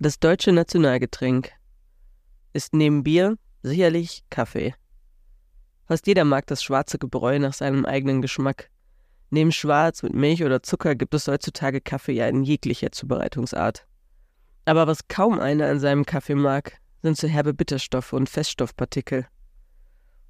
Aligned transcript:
Das 0.00 0.20
deutsche 0.20 0.52
Nationalgetränk 0.52 1.50
ist 2.52 2.72
neben 2.72 3.02
Bier 3.02 3.36
sicherlich 3.64 4.22
Kaffee. 4.30 4.76
Fast 5.86 6.06
jeder 6.06 6.24
mag 6.24 6.46
das 6.46 6.62
schwarze 6.62 7.00
Gebräu 7.00 7.40
nach 7.40 7.52
seinem 7.52 7.84
eigenen 7.84 8.22
Geschmack. 8.22 8.70
Neben 9.30 9.50
Schwarz 9.50 10.04
mit 10.04 10.14
Milch 10.14 10.44
oder 10.44 10.62
Zucker 10.62 10.94
gibt 10.94 11.14
es 11.14 11.26
heutzutage 11.26 11.80
Kaffee 11.80 12.12
ja 12.12 12.28
in 12.28 12.44
jeglicher 12.44 12.92
Zubereitungsart. 12.92 13.88
Aber 14.66 14.86
was 14.86 15.08
kaum 15.08 15.40
einer 15.40 15.66
an 15.66 15.80
seinem 15.80 16.06
Kaffee 16.06 16.36
mag, 16.36 16.78
sind 17.02 17.16
so 17.16 17.26
herbe 17.26 17.52
Bitterstoffe 17.52 18.12
und 18.12 18.28
Feststoffpartikel. 18.28 19.26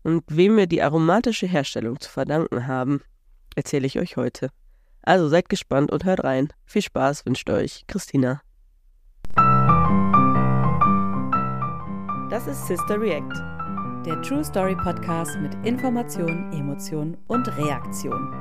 Und 0.02 0.24
wem 0.28 0.56
wir 0.56 0.66
die 0.66 0.80
aromatische 0.80 1.46
Herstellung 1.46 2.00
zu 2.00 2.08
verdanken 2.08 2.66
haben, 2.66 3.02
erzähle 3.54 3.86
ich 3.86 3.98
euch 3.98 4.16
heute. 4.16 4.48
Also 5.02 5.28
seid 5.28 5.50
gespannt 5.50 5.92
und 5.92 6.06
hört 6.06 6.24
rein. 6.24 6.54
Viel 6.64 6.82
Spaß 6.82 7.26
wünscht 7.26 7.50
euch 7.50 7.84
Christina. 7.86 8.40
Das 12.38 12.46
ist 12.46 12.68
Sister 12.68 13.00
React, 13.00 13.34
der 14.06 14.22
True 14.22 14.44
Story 14.44 14.76
Podcast 14.76 15.36
mit 15.40 15.52
Information, 15.66 16.52
Emotion 16.52 17.16
und 17.26 17.48
Reaktion. 17.58 18.32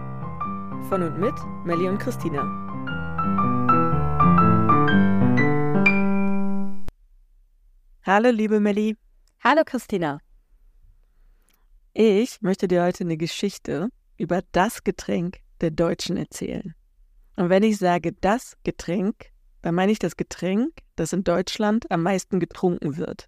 Von 0.88 1.02
und 1.02 1.20
mit 1.20 1.34
Melly 1.66 1.90
und 1.90 1.98
Christina. 1.98 2.44
Hallo, 8.04 8.30
liebe 8.30 8.60
Melly. 8.60 8.96
Hallo 9.44 9.64
Christina. 9.66 10.20
Ich 11.96 12.40
möchte 12.42 12.68
dir 12.68 12.84
heute 12.84 13.04
eine 13.04 13.18
Geschichte 13.18 13.90
über 14.18 14.44
das 14.52 14.84
Getränk 14.84 15.40
der 15.60 15.72
Deutschen 15.72 16.18
erzählen. 16.18 16.76
Und 17.36 17.50
wenn 17.50 17.64
ich 17.64 17.80
sage 17.80 18.14
das 18.14 18.58
Getränk, 18.64 19.32
dann 19.64 19.74
meine 19.74 19.92
ich 19.92 19.98
das 19.98 20.16
Getränk, 20.16 20.84
das 20.96 21.14
in 21.14 21.24
Deutschland 21.24 21.90
am 21.90 22.04
meisten 22.04 22.40
getrunken 22.40 22.98
wird. 22.98 23.28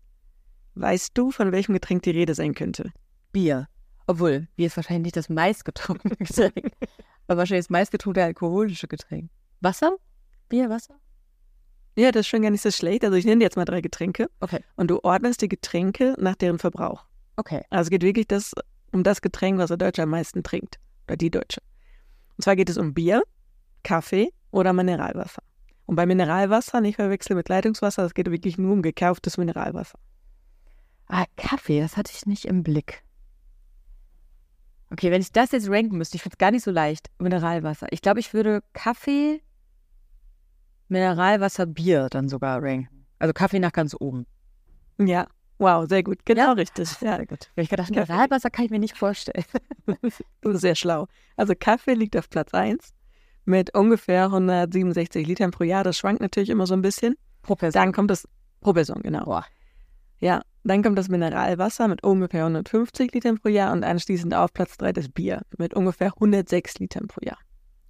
Weißt 0.76 1.12
du, 1.17 1.31
von 1.31 1.52
welchem 1.52 1.73
Getränk 1.73 2.03
die 2.03 2.12
Rede 2.12 2.36
sein 2.36 2.53
könnte? 2.53 2.92
Bier. 3.31 3.67
Obwohl, 4.08 4.48
Bier 4.56 4.67
ist 4.67 4.78
wahrscheinlich 4.78 5.03
nicht 5.03 5.17
das 5.17 5.30
meistgetrunkene 5.30 6.16
Getränk, 6.20 6.72
aber 7.28 7.38
wahrscheinlich 7.38 7.66
das 7.66 7.70
meistgetrunkene 7.70 8.26
alkoholische 8.26 8.88
Getränk. 8.88 9.30
Wasser? 9.61 9.98
Bier, 10.48 10.70
Wasser? 10.70 10.95
Ja, 11.95 12.11
das 12.11 12.22
ist 12.22 12.28
schon 12.28 12.42
gar 12.42 12.50
nicht 12.50 12.61
so 12.61 12.72
schlecht. 12.72 13.03
Also 13.03 13.17
ich 13.17 13.26
nenne 13.26 13.39
dir 13.39 13.45
jetzt 13.45 13.58
mal 13.58 13.66
drei 13.66 13.81
Getränke. 13.81 14.30
Okay. 14.39 14.64
Und 14.78 14.89
du 14.89 15.00
ordnest 15.03 15.42
die 15.42 15.50
Getränke 15.50 16.16
nach 16.17 16.36
deren 16.36 16.58
Verbrauch. 16.58 17.06
Okay. 17.36 17.64
Also 17.70 17.88
es 17.88 17.89
geht 17.89 18.04
wirklich 18.04 18.28
das, 18.28 18.54
um 18.92 19.04
das 19.04 19.22
Getränk, 19.22 19.59
was 19.59 19.67
der 19.67 19.78
Deutsche 19.78 20.04
am 20.04 20.09
meisten 20.09 20.42
trinkt. 20.42 20.80
Oder 21.08 21.17
die 21.17 21.30
Deutsche. 21.30 21.61
Und 22.38 22.44
zwar 22.44 22.56
geht 22.56 22.70
es 22.70 22.78
um 22.78 22.94
Bier, 22.94 23.23
Kaffee 23.83 24.31
oder 24.52 24.72
Mineralwasser. 24.72 25.44
Und 25.86 25.95
bei 25.95 26.06
Mineralwasser 26.06 26.81
nicht 26.81 26.95
verwechseln 26.95 27.36
mit 27.36 27.50
Leitungswasser, 27.50 28.06
es 28.06 28.14
geht 28.14 28.30
wirklich 28.31 28.58
nur 28.58 28.73
um 28.73 28.81
gekauftes 28.81 29.38
Mineralwasser. 29.38 30.00
Ah, 31.09 31.25
Kaffee, 31.35 31.81
das 31.81 31.97
hatte 31.97 32.11
ich 32.15 32.25
nicht 32.27 32.45
im 32.45 32.63
Blick. 32.63 33.03
Okay, 34.91 35.11
wenn 35.11 35.21
ich 35.21 35.31
das 35.31 35.52
jetzt 35.52 35.69
ranken 35.69 35.97
müsste, 35.97 36.15
ich 36.15 36.21
finde 36.21 36.35
es 36.35 36.38
gar 36.38 36.52
nicht 36.52 36.63
so 36.63 36.71
leicht. 36.71 37.09
Mineralwasser. 37.19 37.88
Ich 37.91 38.02
glaube, 38.02 38.19
ich 38.19 38.33
würde 38.33 38.63
Kaffee, 38.73 39.41
Mineralwasser, 40.87 41.65
Bier 41.65 42.07
dann 42.09 42.30
sogar 42.30 42.61
ranken. 42.61 43.05
Also 43.19 43.33
Kaffee 43.33 43.59
nach 43.59 43.71
ganz 43.71 43.95
oben. 43.99 44.25
Ja, 44.99 45.27
wow, 45.57 45.87
sehr 45.87 46.03
gut. 46.03 46.25
Genau 46.25 46.47
Ja? 46.47 46.52
richtig. 46.53 46.89
Ja, 47.02 47.17
Sehr 47.17 47.25
gut. 47.25 47.49
Ich 47.55 47.69
gedacht, 47.69 47.89
Mineralwasser 47.89 48.49
kann 48.49 48.65
ich 48.65 48.71
mir 48.71 48.80
nicht 48.80 48.97
vorstellen. 48.97 49.45
du 49.85 50.52
bist 50.52 50.61
sehr 50.61 50.75
schlau. 50.75 51.07
Also 51.37 51.53
Kaffee 51.59 51.93
liegt 51.93 52.15
auf 52.17 52.30
Platz 52.30 52.53
1 52.53 52.93
mit 53.45 53.73
ungefähr 53.75 54.25
167 54.25 55.25
Litern 55.25 55.52
pro 55.52 55.63
Jahr. 55.63 55.83
Das 55.83 55.97
schwankt 55.97 56.21
natürlich 56.21 56.49
immer 56.49 56.67
so 56.67 56.75
ein 56.75 56.81
bisschen. 56.81 57.15
Pro 57.41 57.55
Person. 57.55 57.81
Dann 57.81 57.93
kommt 57.93 58.11
das 58.11 58.27
pro 58.61 58.73
Person, 58.73 59.02
genau. 59.02 59.25
Boah. 59.25 59.45
Ja, 60.19 60.41
dann 60.70 60.84
kommt 60.84 60.98
das 60.98 61.09
Mineralwasser 61.09 61.88
mit 61.88 62.03
ungefähr 62.03 62.42
150 62.42 63.14
Litern 63.14 63.39
pro 63.39 63.50
Jahr 63.50 63.72
und 63.73 63.84
anschließend 63.84 64.34
auf 64.34 64.53
Platz 64.53 64.78
3 64.78 64.94
das 64.94 65.10
Bier 65.10 65.42
mit 65.58 65.73
ungefähr 65.73 66.14
106 66.14 66.80
Litern 66.80 67.08
pro 67.08 67.26
Jahr. 67.26 67.38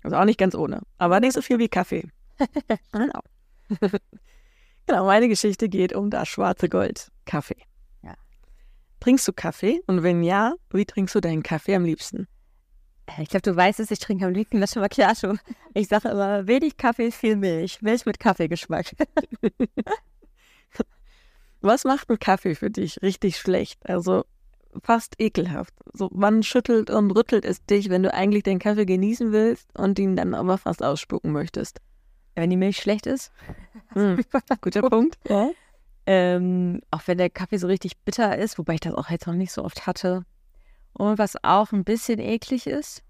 Also 0.03 0.15
auch 0.15 0.25
nicht 0.25 0.39
ganz 0.39 0.55
ohne, 0.55 0.81
aber 0.97 1.19
nicht 1.19 1.33
so 1.33 1.41
viel 1.41 1.59
wie 1.59 1.67
Kaffee. 1.67 2.07
genau. 2.91 3.19
genau, 4.85 5.05
meine 5.05 5.27
Geschichte 5.27 5.67
geht 5.67 5.93
um 5.93 6.09
das 6.09 6.29
schwarze 6.29 6.69
Gold, 6.69 7.11
Kaffee. 7.25 7.61
Ja. 8.01 8.15
Trinkst 9.01 9.27
du 9.27 9.33
Kaffee? 9.33 9.81
Und 9.87 10.03
wenn 10.03 10.23
ja, 10.23 10.53
wie 10.71 10.85
trinkst 10.85 11.15
du 11.15 11.19
deinen 11.19 11.43
Kaffee 11.43 11.75
am 11.75 11.83
liebsten? 11.83 12.27
Ich 13.17 13.29
glaube, 13.29 13.41
du 13.41 13.55
weißt 13.55 13.79
es, 13.79 13.91
ich 13.91 13.99
trinke 13.99 14.25
am 14.25 14.33
liebsten 14.33 14.59
Latte 14.59 14.79
Macchiato. 14.79 15.35
Ich 15.73 15.87
sage 15.87 16.09
immer, 16.09 16.47
wenig 16.47 16.77
Kaffee, 16.77 17.11
viel 17.11 17.35
Milch. 17.35 17.81
Milch 17.81 18.05
mit 18.05 18.19
Kaffeegeschmack. 18.19 18.95
Was 21.61 21.83
macht 21.83 22.09
ein 22.09 22.19
Kaffee 22.19 22.55
für 22.55 22.69
dich 22.69 23.01
richtig 23.01 23.37
schlecht? 23.37 23.79
Also 23.87 24.25
fast 24.83 25.15
ekelhaft. 25.19 25.73
So, 25.93 26.09
wann 26.13 26.43
schüttelt 26.43 26.89
und 26.89 27.11
rüttelt 27.11 27.43
es 27.43 27.65
dich, 27.65 27.89
wenn 27.89 28.03
du 28.03 28.13
eigentlich 28.13 28.43
den 28.43 28.59
Kaffee 28.59 28.85
genießen 28.85 29.31
willst 29.31 29.67
und 29.77 29.97
ihn 29.99 30.15
dann 30.15 30.33
aber 30.33 30.57
fast 30.57 30.83
ausspucken 30.83 31.31
möchtest? 31.31 31.81
Wenn 32.35 32.49
die 32.49 32.57
Milch 32.57 32.77
schlecht 32.77 33.05
ist. 33.05 33.31
Hm, 33.93 34.23
guter 34.61 34.83
Punkt. 34.87 35.17
Ja? 35.27 35.49
Ähm, 36.05 36.79
auch 36.91 37.01
wenn 37.07 37.17
der 37.17 37.31
Kaffee 37.31 37.57
so 37.57 37.65
richtig 37.65 37.97
bitter 38.05 38.37
ist, 38.37 38.59
wobei 38.59 38.75
ich 38.75 38.79
das 38.81 38.93
auch 38.93 39.09
jetzt 39.09 39.25
noch 39.25 39.33
nicht 39.33 39.51
so 39.51 39.63
oft 39.63 39.87
hatte. 39.87 40.25
Und 40.93 41.17
was 41.17 41.43
auch 41.43 41.71
ein 41.71 41.83
bisschen 41.83 42.19
eklig 42.19 42.67
ist, 42.67 43.01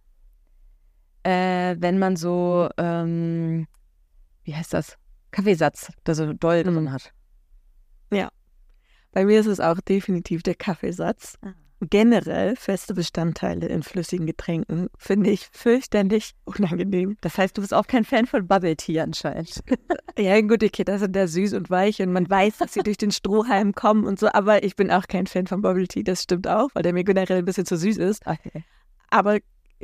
äh, 1.24 1.76
wenn 1.80 2.00
man 2.00 2.16
so, 2.16 2.70
ähm, 2.78 3.68
wie 4.44 4.56
heißt 4.56 4.74
das? 4.74 4.98
Kaffeesatz, 5.31 5.92
der 6.06 6.16
so 6.16 6.31
doll 6.31 6.64
Mhm. 6.64 6.74
drin 6.76 6.92
hat. 6.94 7.12
Bei 9.12 9.25
mir 9.25 9.40
ist 9.40 9.47
es 9.47 9.59
auch 9.59 9.80
definitiv 9.81 10.44
der 10.44 10.56
Kaffeesatz. 10.56 11.38
Ah. 11.42 11.53
Generell 11.81 12.58
feste 12.58 12.94
Bestandteile 12.94 13.68
in 13.68 13.84
flüssigen 13.84 14.25
Getränken 14.25 14.90
finde 14.97 15.30
ich 15.30 15.47
fürchterlich 15.53 16.34
unangenehm. 16.44 17.16
Das 17.22 17.38
heißt, 17.38 17.58
du 17.58 17.62
bist 17.62 17.74
auch 17.74 17.88
kein 17.88 18.03
Fan 18.03 18.25
von 18.25 18.46
Bubble 18.48 18.75
Tea 18.75 19.00
anscheinend. 19.00 19.64
Ja, 20.18 20.42
gut, 20.42 20.62
die 20.62 20.69
Kinder 20.69 21.00
sind 21.00 21.16
da 21.16 21.28
süß 21.28 21.53
und 21.53 21.69
weich 21.69 22.02
und 22.02 22.12
man 22.12 22.30
weiß, 22.30 22.58
dass 22.58 22.74
sie 22.74 22.84
durch 22.84 22.98
den 22.98 23.12
Strohhalm 23.12 23.74
kommen 23.74 24.03
und 24.03 24.19
so, 24.19 24.28
aber 24.34 24.64
ich 24.66 24.75
bin 24.75 24.92
auch 24.92 25.08
kein 25.08 25.28
Fan 25.28 25.48
von 25.48 25.62
Bubble 25.62 25.88
Tea, 25.88 26.03
das 26.03 26.24
stimmt 26.24 26.46
auch, 26.46 26.68
weil 26.74 26.84
der 26.84 26.92
mir 26.92 27.06
generell 27.06 27.38
ein 27.38 27.46
bisschen 27.46 27.66
zu 27.66 27.78
süß 27.78 27.96
ist. 27.96 28.28
Okay. 28.28 28.66
Aber 29.09 29.38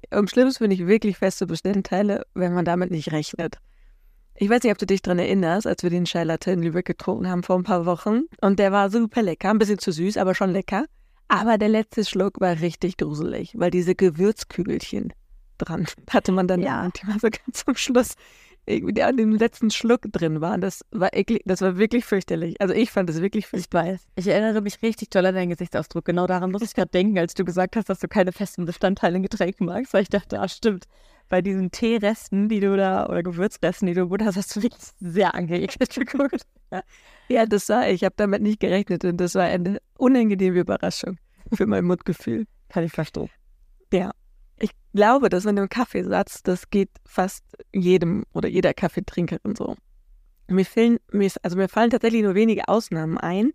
am 0.10 0.28
schlimmsten 0.28 0.66
finde 0.66 0.76
ich 0.76 0.88
wirklich 0.88 1.18
feste 1.18 1.48
Bestandteile, 1.48 2.26
wenn 2.34 2.54
man 2.54 2.66
damit 2.66 2.92
nicht 2.92 3.14
rechnet. 3.14 3.60
Ich 4.38 4.50
weiß 4.50 4.64
nicht, 4.64 4.72
ob 4.72 4.78
du 4.78 4.86
dich 4.86 5.02
daran 5.02 5.20
erinnerst, 5.20 5.66
als 5.66 5.82
wir 5.84 5.90
den 5.90 6.06
Chai 6.06 6.24
Latte 6.26 6.52
in 6.52 6.62
Lübeck 6.62 6.86
getrunken 6.86 7.30
haben 7.30 7.44
vor 7.44 7.56
ein 7.58 7.64
paar 7.64 7.86
Wochen. 7.86 8.24
Und 8.42 8.60
der 8.60 8.72
war 8.72 8.90
super 8.90 9.22
lecker, 9.22 9.50
ein 9.50 9.60
bisschen 9.60 9.80
zu 9.80 9.92
süß, 9.92 10.18
aber 10.18 10.36
schon 10.36 10.52
lecker. 10.52 10.86
Aber 11.30 11.58
der 11.58 11.70
letzte 11.70 12.04
Schluck 12.06 12.40
war 12.42 12.60
richtig 12.60 12.98
gruselig, 12.98 13.54
weil 13.56 13.72
diese 13.72 13.96
Gewürzkügelchen 13.96 15.14
dran 15.58 15.86
hatte 16.10 16.32
man 16.34 16.48
dann 16.48 16.62
Ja. 16.62 16.90
die 16.90 17.08
war 17.08 17.20
so 17.20 17.30
ganz 17.30 17.64
zum 17.66 17.76
Schluss 17.76 18.16
irgendwie 18.68 19.04
an 19.04 19.16
dem 19.16 19.32
letzten 19.32 19.70
Schluck 19.72 20.02
drin 20.12 20.42
waren. 20.42 20.60
Das 20.60 20.84
war 20.92 21.14
eklig, 21.14 21.42
das 21.46 21.62
war 21.62 21.78
wirklich 21.78 22.04
fürchterlich. 22.04 22.60
Also 22.60 22.74
ich 22.74 22.92
fand 22.92 23.10
es 23.10 23.22
wirklich 23.22 23.46
Ich 23.46 23.50
fürchterlich. 23.50 23.94
weiß. 23.94 24.08
Ich 24.18 24.28
erinnere 24.28 24.62
mich 24.62 24.82
richtig 24.82 25.12
toll 25.12 25.26
an 25.26 25.36
deinen 25.36 25.50
Gesichtsausdruck. 25.52 26.04
Genau 26.04 26.28
daran 26.28 26.52
muss 26.52 26.62
ich 26.64 26.74
gerade 26.74 26.90
denken, 26.90 27.18
als 27.20 27.36
du 27.36 27.46
gesagt 27.46 27.76
hast, 27.76 27.90
dass 27.90 28.00
du 28.00 28.08
keine 28.08 28.32
festen 28.34 28.66
Bestandteile 28.66 29.18
in 29.18 29.24
Getränken 29.24 29.68
magst. 29.68 29.94
Weil 29.94 30.02
ich 30.02 30.10
dachte, 30.10 30.40
ah, 30.42 30.48
stimmt. 30.50 30.86
Bei 31.30 31.42
diesen 31.42 31.72
Teeresten, 31.72 32.50
die 32.50 32.60
du 32.60 32.78
da, 32.78 33.08
oder 33.08 33.24
Gewürzresten, 33.24 33.88
die 33.88 33.94
du 33.94 34.08
gut 34.08 34.22
hast, 34.22 34.36
hast 34.36 34.56
du 34.56 34.62
wirklich 34.62 34.84
sehr 35.00 35.34
angeekelt 35.34 35.96
geguckt. 35.96 36.46
Ja, 37.28 37.46
das 37.46 37.70
war, 37.70 37.90
ich 37.90 38.04
habe 38.04 38.14
damit 38.18 38.42
nicht 38.42 38.60
gerechnet 38.60 39.04
und 39.06 39.18
das 39.18 39.36
war 39.36 39.44
eine 39.44 39.80
unangenehme 39.98 40.60
Überraschung 40.60 41.18
für 41.54 41.66
mein 41.66 41.86
Mundgefühl. 41.86 42.46
Kann 42.70 42.84
ich 42.84 42.92
verstehen. 42.92 43.30
Ja. 43.92 44.12
Ich 44.58 44.72
glaube, 44.94 45.30
dass 45.30 45.44
mit 45.44 45.58
dem 45.58 45.68
Kaffeesatz, 45.68 46.42
das 46.44 46.70
geht 46.70 46.90
fast 47.06 47.44
jedem 47.74 48.26
oder 48.34 48.48
jeder 48.48 48.74
Kaffeetrinkerin 48.74 49.56
so. 49.56 49.76
Mir 50.48 50.66
fehlen, 50.66 50.98
mir, 51.12 51.30
also 51.42 51.58
mir 51.58 51.68
fallen 51.68 51.90
tatsächlich 51.90 52.24
nur 52.24 52.36
wenige 52.36 52.68
Ausnahmen 52.68 53.18
ein, 53.18 53.52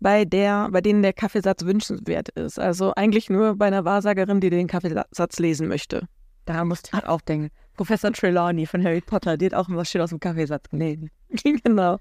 bei 0.00 0.24
der, 0.24 0.68
bei 0.70 0.80
denen 0.80 1.02
der 1.02 1.12
Kaffeesatz 1.12 1.64
wünschenswert 1.64 2.28
ist. 2.30 2.58
Also 2.58 2.92
eigentlich 2.94 3.30
nur 3.30 3.56
bei 3.56 3.66
einer 3.66 3.84
Wahrsagerin, 3.84 4.40
die 4.40 4.50
den 4.50 4.68
Kaffeesatz 4.68 5.38
lesen 5.38 5.68
möchte. 5.68 6.06
Daran 6.48 6.68
musste 6.68 6.96
ich 6.96 7.04
auch 7.04 7.20
denken. 7.20 7.50
Professor 7.76 8.10
Trelawney 8.10 8.64
von 8.64 8.82
Harry 8.82 9.02
Potter, 9.02 9.36
die 9.36 9.44
hat 9.44 9.54
auch 9.54 9.68
immer 9.68 9.84
schön 9.84 10.00
aus 10.00 10.08
dem 10.08 10.18
Kaffeesatz 10.18 10.70
gelesen. 10.70 11.10
genau. 11.62 11.98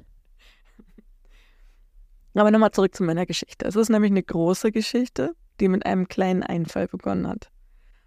Aber 2.33 2.49
nochmal 2.49 2.71
zurück 2.71 2.95
zu 2.95 3.03
meiner 3.03 3.25
Geschichte. 3.25 3.65
Es 3.65 3.75
ist 3.75 3.89
nämlich 3.89 4.11
eine 4.11 4.23
große 4.23 4.71
Geschichte, 4.71 5.33
die 5.59 5.67
mit 5.67 5.85
einem 5.85 6.07
kleinen 6.07 6.44
Einfall 6.44 6.88
begonnen 6.88 7.27
hat. 7.27 7.49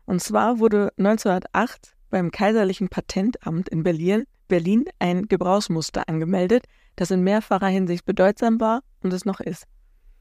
Und 0.06 0.22
zwar 0.22 0.60
wurde 0.60 0.94
1908 0.96 1.94
beim 2.08 2.30
Kaiserlichen 2.30 2.88
Patentamt 2.88 3.68
in 3.68 3.82
Berlin, 3.82 4.24
Berlin 4.48 4.86
ein 4.98 5.28
Gebrauchsmuster 5.28 6.08
angemeldet, 6.08 6.64
das 6.96 7.10
in 7.10 7.22
mehrfacher 7.22 7.68
Hinsicht 7.68 8.06
bedeutsam 8.06 8.60
war 8.60 8.80
und 9.02 9.12
es 9.12 9.26
noch 9.26 9.40
ist. 9.40 9.66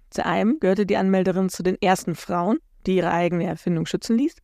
Zu 0.10 0.25
einem 0.25 0.60
gehörte 0.60 0.86
die 0.86 0.98
Anmelderin 0.98 1.48
zu 1.48 1.63
den 1.63 1.81
ersten 1.81 2.16
Frauen, 2.16 2.60
die 2.86 2.98
ihre 2.98 3.12
eigene 3.12 3.45
Erfindung 3.45 3.86
schützen 3.86 4.18
ließ. 4.18 4.36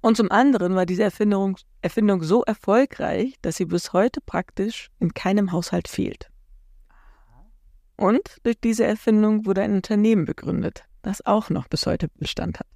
Und 0.00 0.16
zum 0.16 0.30
anderen 0.30 0.74
war 0.74 0.86
diese 0.86 1.02
Erfindung, 1.02 1.56
Erfindung 1.82 2.22
so 2.22 2.44
erfolgreich, 2.44 3.34
dass 3.42 3.56
sie 3.56 3.64
bis 3.64 3.92
heute 3.92 4.20
praktisch 4.20 4.90
in 4.98 5.12
keinem 5.12 5.52
Haushalt 5.52 5.88
fehlt. 5.88 6.30
Und 7.96 8.38
durch 8.44 8.60
diese 8.60 8.84
Erfindung 8.84 9.44
wurde 9.44 9.62
ein 9.62 9.74
Unternehmen 9.74 10.24
begründet, 10.24 10.84
das 11.02 11.26
auch 11.26 11.50
noch 11.50 11.66
bis 11.66 11.84
heute 11.86 12.08
Bestand 12.08 12.60
hat. 12.60 12.66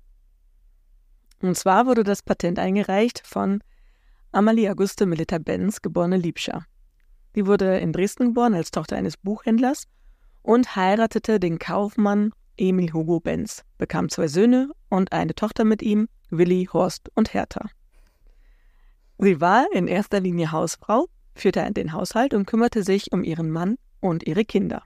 Und 1.40 1.56
zwar 1.56 1.86
wurde 1.86 2.02
das 2.02 2.22
Patent 2.22 2.58
eingereicht 2.58 3.22
von 3.24 3.62
Amalie 4.32 4.70
Auguste 4.70 5.06
Melita 5.06 5.38
Benz, 5.38 5.82
geborene 5.82 6.16
Liebscher. 6.16 6.64
Sie 7.34 7.46
wurde 7.46 7.78
in 7.78 7.92
Dresden 7.92 8.28
geboren 8.28 8.54
als 8.54 8.70
Tochter 8.70 8.96
eines 8.96 9.16
Buchhändlers 9.16 9.84
und 10.42 10.74
heiratete 10.74 11.38
den 11.38 11.58
Kaufmann 11.58 12.32
Emil 12.56 12.92
Hugo 12.92 13.20
Benz, 13.20 13.64
bekam 13.78 14.08
zwei 14.08 14.28
Söhne 14.28 14.70
und 14.88 15.12
eine 15.12 15.34
Tochter 15.34 15.64
mit 15.64 15.82
ihm, 15.82 16.08
Willi, 16.32 16.68
Horst 16.72 17.10
und 17.14 17.34
Hertha. 17.34 17.68
Sie 19.18 19.40
war 19.40 19.66
in 19.72 19.86
erster 19.86 20.18
Linie 20.18 20.50
Hausfrau, 20.50 21.06
führte 21.34 21.70
den 21.72 21.92
Haushalt 21.92 22.34
und 22.34 22.46
kümmerte 22.46 22.82
sich 22.82 23.12
um 23.12 23.22
ihren 23.22 23.50
Mann 23.50 23.76
und 24.00 24.26
ihre 24.26 24.44
Kinder. 24.44 24.82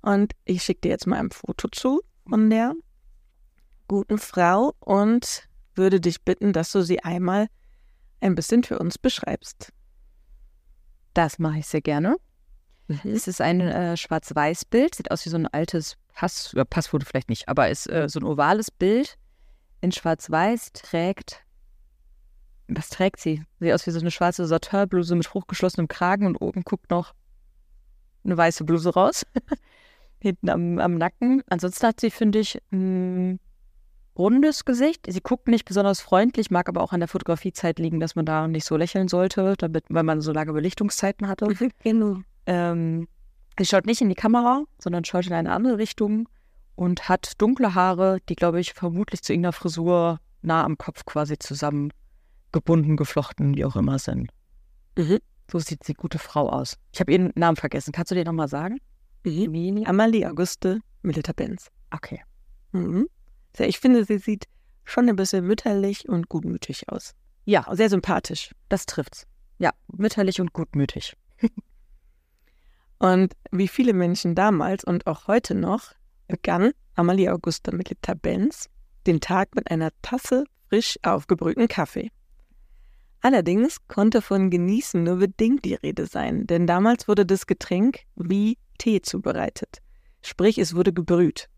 Und 0.00 0.32
ich 0.44 0.62
schicke 0.62 0.82
dir 0.82 0.90
jetzt 0.90 1.06
mal 1.06 1.18
ein 1.18 1.30
Foto 1.30 1.68
zu 1.68 2.00
von 2.28 2.48
der 2.48 2.74
guten 3.88 4.18
Frau 4.18 4.74
und 4.80 5.48
würde 5.74 6.00
dich 6.00 6.22
bitten, 6.22 6.52
dass 6.52 6.72
du 6.72 6.82
sie 6.82 7.00
einmal 7.00 7.48
ein 8.20 8.34
bisschen 8.34 8.62
für 8.62 8.78
uns 8.78 8.98
beschreibst. 8.98 9.72
Das 11.14 11.38
mache 11.38 11.58
ich 11.58 11.66
sehr 11.66 11.80
gerne. 11.80 12.16
Mhm. 12.86 13.00
Es 13.04 13.28
ist 13.28 13.40
ein 13.40 13.60
äh, 13.60 13.96
Schwarz-Weiß-Bild, 13.96 14.94
sieht 14.94 15.10
aus 15.10 15.24
wie 15.24 15.30
so 15.30 15.36
ein 15.36 15.46
altes 15.46 15.96
Pass, 16.14 16.54
Passfoto 16.70 17.06
vielleicht 17.06 17.28
nicht, 17.28 17.48
aber 17.48 17.68
ist 17.68 17.88
äh, 17.88 18.08
so 18.08 18.20
ein 18.20 18.24
ovales 18.24 18.70
Bild 18.70 19.16
in 19.80 19.92
Schwarz-Weiß, 19.92 20.72
trägt, 20.72 21.44
was 22.68 22.90
trägt 22.90 23.20
sie? 23.20 23.42
Sieht 23.60 23.72
aus 23.72 23.86
wie 23.86 23.90
so 23.90 24.00
eine 24.00 24.10
schwarze 24.10 24.46
Satinbluse 24.46 25.14
mit 25.14 25.32
hochgeschlossenem 25.32 25.88
Kragen 25.88 26.26
und 26.26 26.36
oben 26.36 26.62
guckt 26.62 26.90
noch 26.90 27.14
eine 28.24 28.36
weiße 28.36 28.64
Bluse 28.64 28.92
raus, 28.92 29.26
hinten 30.20 30.50
am, 30.50 30.78
am 30.78 30.94
Nacken. 30.96 31.42
Ansonsten 31.48 31.86
hat 31.86 32.00
sie, 32.00 32.10
finde 32.10 32.40
ich, 32.40 32.60
ein 32.72 33.40
rundes 34.18 34.64
Gesicht. 34.64 35.06
Sie 35.08 35.20
guckt 35.20 35.48
nicht 35.48 35.64
besonders 35.64 36.00
freundlich, 36.00 36.50
mag 36.50 36.68
aber 36.68 36.82
auch 36.82 36.92
an 36.92 37.00
der 37.00 37.08
Fotografiezeit 37.08 37.78
liegen, 37.78 38.00
dass 38.00 38.16
man 38.16 38.26
da 38.26 38.48
nicht 38.48 38.64
so 38.64 38.76
lächeln 38.76 39.08
sollte, 39.08 39.54
damit, 39.56 39.84
weil 39.88 40.02
man 40.02 40.20
so 40.20 40.32
lange 40.32 40.52
Belichtungszeiten 40.52 41.28
hatte. 41.28 41.46
Genau. 41.82 42.18
Ähm, 42.46 43.08
sie 43.58 43.66
schaut 43.66 43.86
nicht 43.86 44.00
in 44.00 44.08
die 44.08 44.14
Kamera, 44.14 44.64
sondern 44.78 45.04
schaut 45.04 45.26
in 45.26 45.32
eine 45.32 45.52
andere 45.52 45.78
Richtung 45.78 46.28
und 46.78 47.08
hat 47.08 47.32
dunkle 47.38 47.74
Haare, 47.74 48.18
die, 48.28 48.36
glaube 48.36 48.60
ich, 48.60 48.72
vermutlich 48.72 49.22
zu 49.22 49.32
irgendeiner 49.32 49.52
Frisur 49.52 50.20
nah 50.42 50.62
am 50.62 50.78
Kopf 50.78 51.04
quasi 51.04 51.36
zusammengebunden, 51.36 52.96
geflochten, 52.96 53.56
wie 53.56 53.64
auch 53.64 53.74
immer 53.74 53.98
sind. 53.98 54.30
Mhm. 54.96 55.18
So 55.50 55.58
sieht 55.58 55.88
die 55.88 55.94
gute 55.94 56.20
Frau 56.20 56.48
aus. 56.48 56.76
Ich 56.92 57.00
habe 57.00 57.10
ihren 57.10 57.32
Namen 57.34 57.56
vergessen. 57.56 57.90
Kannst 57.90 58.12
du 58.12 58.14
den 58.14 58.26
nochmal 58.26 58.46
sagen? 58.46 58.78
Mhm. 59.24 59.84
Amalie 59.86 60.30
Auguste 60.30 60.78
Melita 61.02 61.32
Benz. 61.32 61.68
Okay. 61.90 62.22
Mhm. 62.70 63.08
Ich 63.58 63.80
finde, 63.80 64.04
sie 64.04 64.18
sieht 64.18 64.44
schon 64.84 65.08
ein 65.08 65.16
bisschen 65.16 65.44
mütterlich 65.44 66.08
und 66.08 66.28
gutmütig 66.28 66.88
aus. 66.90 67.14
Ja, 67.44 67.66
Sehr 67.72 67.90
sympathisch. 67.90 68.54
das 68.68 68.86
trifft's. 68.86 69.26
Ja, 69.58 69.72
mütterlich 69.88 70.40
und 70.40 70.52
gutmütig. 70.52 71.16
Und 73.00 73.34
wie 73.52 73.68
viele 73.68 73.92
Menschen 73.92 74.34
damals 74.34 74.82
und 74.82 75.06
auch 75.06 75.28
heute 75.28 75.54
noch, 75.54 75.92
begann 76.28 76.72
Amalie 76.94 77.32
Augusta 77.32 77.72
Melita 77.72 78.14
Benz 78.14 78.68
den 79.06 79.20
Tag 79.20 79.54
mit 79.54 79.70
einer 79.70 79.90
Tasse 80.02 80.44
frisch 80.68 80.98
aufgebrühten 81.02 81.66
Kaffee. 81.66 82.10
Allerdings 83.20 83.78
konnte 83.88 84.22
von 84.22 84.50
Genießen 84.50 85.02
nur 85.02 85.16
bedingt 85.16 85.64
die 85.64 85.74
Rede 85.74 86.06
sein, 86.06 86.46
denn 86.46 86.66
damals 86.66 87.08
wurde 87.08 87.26
das 87.26 87.46
Getränk 87.46 88.00
wie 88.14 88.58
Tee 88.78 89.02
zubereitet. 89.02 89.78
Sprich, 90.22 90.58
es 90.58 90.74
wurde 90.74 90.92
gebrüht. 90.92 91.48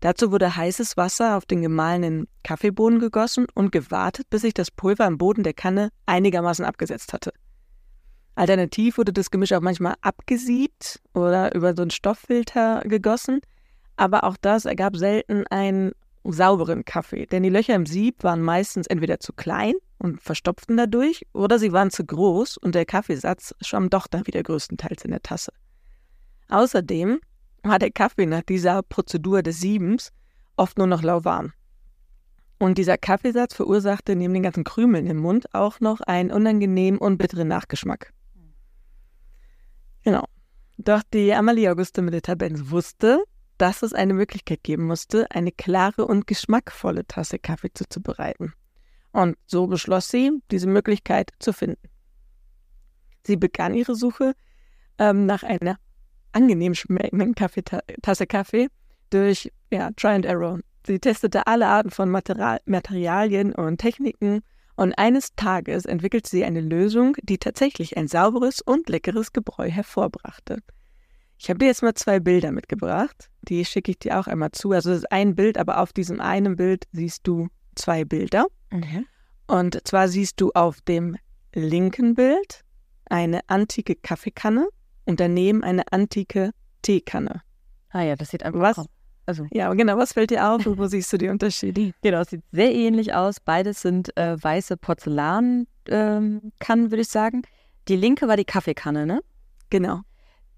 Dazu 0.00 0.32
wurde 0.32 0.56
heißes 0.56 0.96
Wasser 0.96 1.36
auf 1.36 1.46
den 1.46 1.62
gemahlenen 1.62 2.28
Kaffeebohnen 2.44 2.98
gegossen 2.98 3.46
und 3.54 3.72
gewartet, 3.72 4.28
bis 4.30 4.42
sich 4.42 4.54
das 4.54 4.70
Pulver 4.70 5.06
am 5.06 5.18
Boden 5.18 5.44
der 5.44 5.54
Kanne 5.54 5.90
einigermaßen 6.06 6.64
abgesetzt 6.64 7.12
hatte. 7.12 7.32
Alternativ 8.34 8.98
wurde 8.98 9.12
das 9.12 9.30
Gemisch 9.30 9.52
auch 9.52 9.60
manchmal 9.60 9.94
abgesiebt 10.00 11.00
oder 11.14 11.54
über 11.54 11.74
so 11.74 11.82
einen 11.82 11.90
Stofffilter 11.90 12.80
gegossen, 12.84 13.40
aber 14.02 14.24
auch 14.24 14.36
das 14.36 14.64
ergab 14.64 14.96
selten 14.96 15.46
einen 15.46 15.92
sauberen 16.24 16.84
Kaffee, 16.84 17.26
denn 17.26 17.44
die 17.44 17.50
Löcher 17.50 17.76
im 17.76 17.86
Sieb 17.86 18.24
waren 18.24 18.42
meistens 18.42 18.88
entweder 18.88 19.20
zu 19.20 19.32
klein 19.32 19.74
und 19.98 20.20
verstopften 20.20 20.76
dadurch 20.76 21.24
oder 21.32 21.60
sie 21.60 21.72
waren 21.72 21.92
zu 21.92 22.04
groß 22.04 22.56
und 22.56 22.74
der 22.74 22.84
Kaffeesatz 22.84 23.54
schwamm 23.60 23.90
doch 23.90 24.08
dann 24.08 24.26
wieder 24.26 24.42
größtenteils 24.42 25.04
in 25.04 25.12
der 25.12 25.22
Tasse. 25.22 25.52
Außerdem 26.48 27.20
war 27.62 27.78
der 27.78 27.92
Kaffee 27.92 28.26
nach 28.26 28.42
dieser 28.42 28.82
Prozedur 28.82 29.40
des 29.40 29.60
Siebens 29.60 30.10
oft 30.56 30.78
nur 30.78 30.88
noch 30.88 31.02
lauwarm. 31.02 31.52
Und 32.58 32.78
dieser 32.78 32.98
Kaffeesatz 32.98 33.54
verursachte 33.54 34.16
neben 34.16 34.34
den 34.34 34.42
ganzen 34.42 34.64
Krümeln 34.64 35.06
im 35.06 35.18
Mund 35.18 35.54
auch 35.54 35.78
noch 35.78 36.00
einen 36.00 36.32
unangenehmen 36.32 36.98
und 36.98 37.18
bitteren 37.18 37.46
Nachgeschmack. 37.46 38.12
Genau. 40.02 40.24
Doch 40.76 41.02
die 41.14 41.32
Amalie 41.32 41.70
Auguste 41.70 42.02
Melita 42.02 42.34
Benz 42.34 42.70
wusste, 42.70 43.22
dass 43.58 43.82
es 43.82 43.92
eine 43.92 44.14
Möglichkeit 44.14 44.62
geben 44.62 44.86
musste, 44.86 45.30
eine 45.30 45.52
klare 45.52 46.06
und 46.06 46.26
geschmackvolle 46.26 47.06
Tasse 47.06 47.38
Kaffee 47.38 47.72
zuzubereiten. 47.72 48.52
Und 49.12 49.36
so 49.46 49.66
beschloss 49.66 50.08
sie, 50.08 50.30
diese 50.50 50.66
Möglichkeit 50.66 51.30
zu 51.38 51.52
finden. 51.52 51.88
Sie 53.26 53.36
begann 53.36 53.74
ihre 53.74 53.94
Suche 53.94 54.34
ähm, 54.98 55.26
nach 55.26 55.42
einer 55.42 55.78
angenehm 56.32 56.74
schmeckenden 56.74 57.34
Tasse 57.34 58.26
Kaffee 58.26 58.68
durch 59.10 59.52
ja, 59.70 59.90
Try 59.92 60.08
and 60.08 60.26
Error. 60.26 60.60
Sie 60.86 60.98
testete 60.98 61.46
alle 61.46 61.68
Arten 61.68 61.90
von 61.90 62.10
Material 62.10 62.60
Materialien 62.64 63.54
und 63.54 63.78
Techniken 63.78 64.42
und 64.74 64.94
eines 64.94 65.34
Tages 65.36 65.84
entwickelte 65.84 66.30
sie 66.30 66.44
eine 66.44 66.60
Lösung, 66.60 67.16
die 67.22 67.38
tatsächlich 67.38 67.96
ein 67.96 68.08
sauberes 68.08 68.60
und 68.62 68.88
leckeres 68.88 69.32
Gebräu 69.32 69.68
hervorbrachte. 69.68 70.62
Ich 71.42 71.50
habe 71.50 71.58
dir 71.58 71.66
jetzt 71.66 71.82
mal 71.82 71.92
zwei 71.94 72.20
Bilder 72.20 72.52
mitgebracht, 72.52 73.28
die 73.42 73.64
schicke 73.64 73.90
ich 73.90 73.98
dir 73.98 74.20
auch 74.20 74.28
einmal 74.28 74.52
zu. 74.52 74.70
Also 74.70 74.92
es 74.92 74.98
ist 74.98 75.10
ein 75.10 75.34
Bild, 75.34 75.58
aber 75.58 75.80
auf 75.80 75.92
diesem 75.92 76.20
einen 76.20 76.54
Bild 76.54 76.84
siehst 76.92 77.26
du 77.26 77.48
zwei 77.74 78.04
Bilder. 78.04 78.46
Und 79.48 79.84
zwar 79.84 80.06
siehst 80.06 80.40
du 80.40 80.52
auf 80.52 80.80
dem 80.82 81.16
linken 81.52 82.14
Bild 82.14 82.64
eine 83.06 83.40
antike 83.48 83.96
Kaffeekanne 83.96 84.68
und 85.04 85.18
daneben 85.18 85.64
eine 85.64 85.82
antike 85.90 86.52
Teekanne. 86.82 87.42
Ah 87.90 88.02
ja, 88.02 88.14
das 88.14 88.30
sieht 88.30 88.44
einfach 88.44 88.60
Was? 88.60 88.78
aus. 88.78 88.86
Also, 89.26 89.44
Ja, 89.50 89.74
genau. 89.74 89.96
Was 89.96 90.12
fällt 90.12 90.30
dir 90.30 90.48
auf 90.48 90.64
und 90.64 90.78
wo 90.78 90.86
siehst 90.86 91.12
du 91.12 91.18
die 91.18 91.28
Unterschiede? 91.28 91.92
genau, 92.02 92.20
es 92.20 92.30
sieht 92.30 92.44
sehr 92.52 92.72
ähnlich 92.72 93.14
aus. 93.14 93.40
Beides 93.40 93.82
sind 93.82 94.16
äh, 94.16 94.40
weiße 94.40 94.76
Porzellankannen, 94.76 95.66
ähm, 95.88 96.90
würde 96.90 97.00
ich 97.00 97.08
sagen. 97.08 97.42
Die 97.88 97.96
linke 97.96 98.28
war 98.28 98.36
die 98.36 98.44
Kaffeekanne, 98.44 99.06
ne? 99.06 99.24
Genau. 99.70 100.02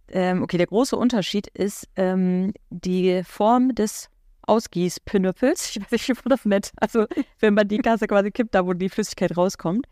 Ähm, 0.09 0.43
okay, 0.43 0.59
der 0.59 0.67
große 0.67 0.97
Unterschied 0.97 1.47
ist 1.49 1.89
ähm, 1.97 2.53
die 2.71 3.23
Form 3.25 3.75
des 3.75 4.11
Ausgießpinöppels. 4.47 5.77
Ich 5.77 5.83
weiß 5.83 5.91
nicht, 5.93 6.09
wie 6.09 6.13
man 6.13 6.31
das 6.31 6.45
nennt. 6.45 6.71
Also, 6.77 7.07
wenn 7.41 7.55
man 7.55 7.69
die 7.69 7.79
Tasse 7.79 8.07
quasi 8.07 8.31
kippt, 8.31 8.55
da 8.55 8.67
wo 8.67 8.73
die 8.73 8.89
Flüssigkeit 8.89 9.37
rauskommt. 9.37 9.87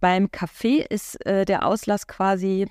Beim 0.00 0.30
Kaffee 0.30 0.84
ist 0.88 1.24
äh, 1.24 1.44
der 1.44 1.66
Auslass 1.66 2.06
quasi, 2.06 2.66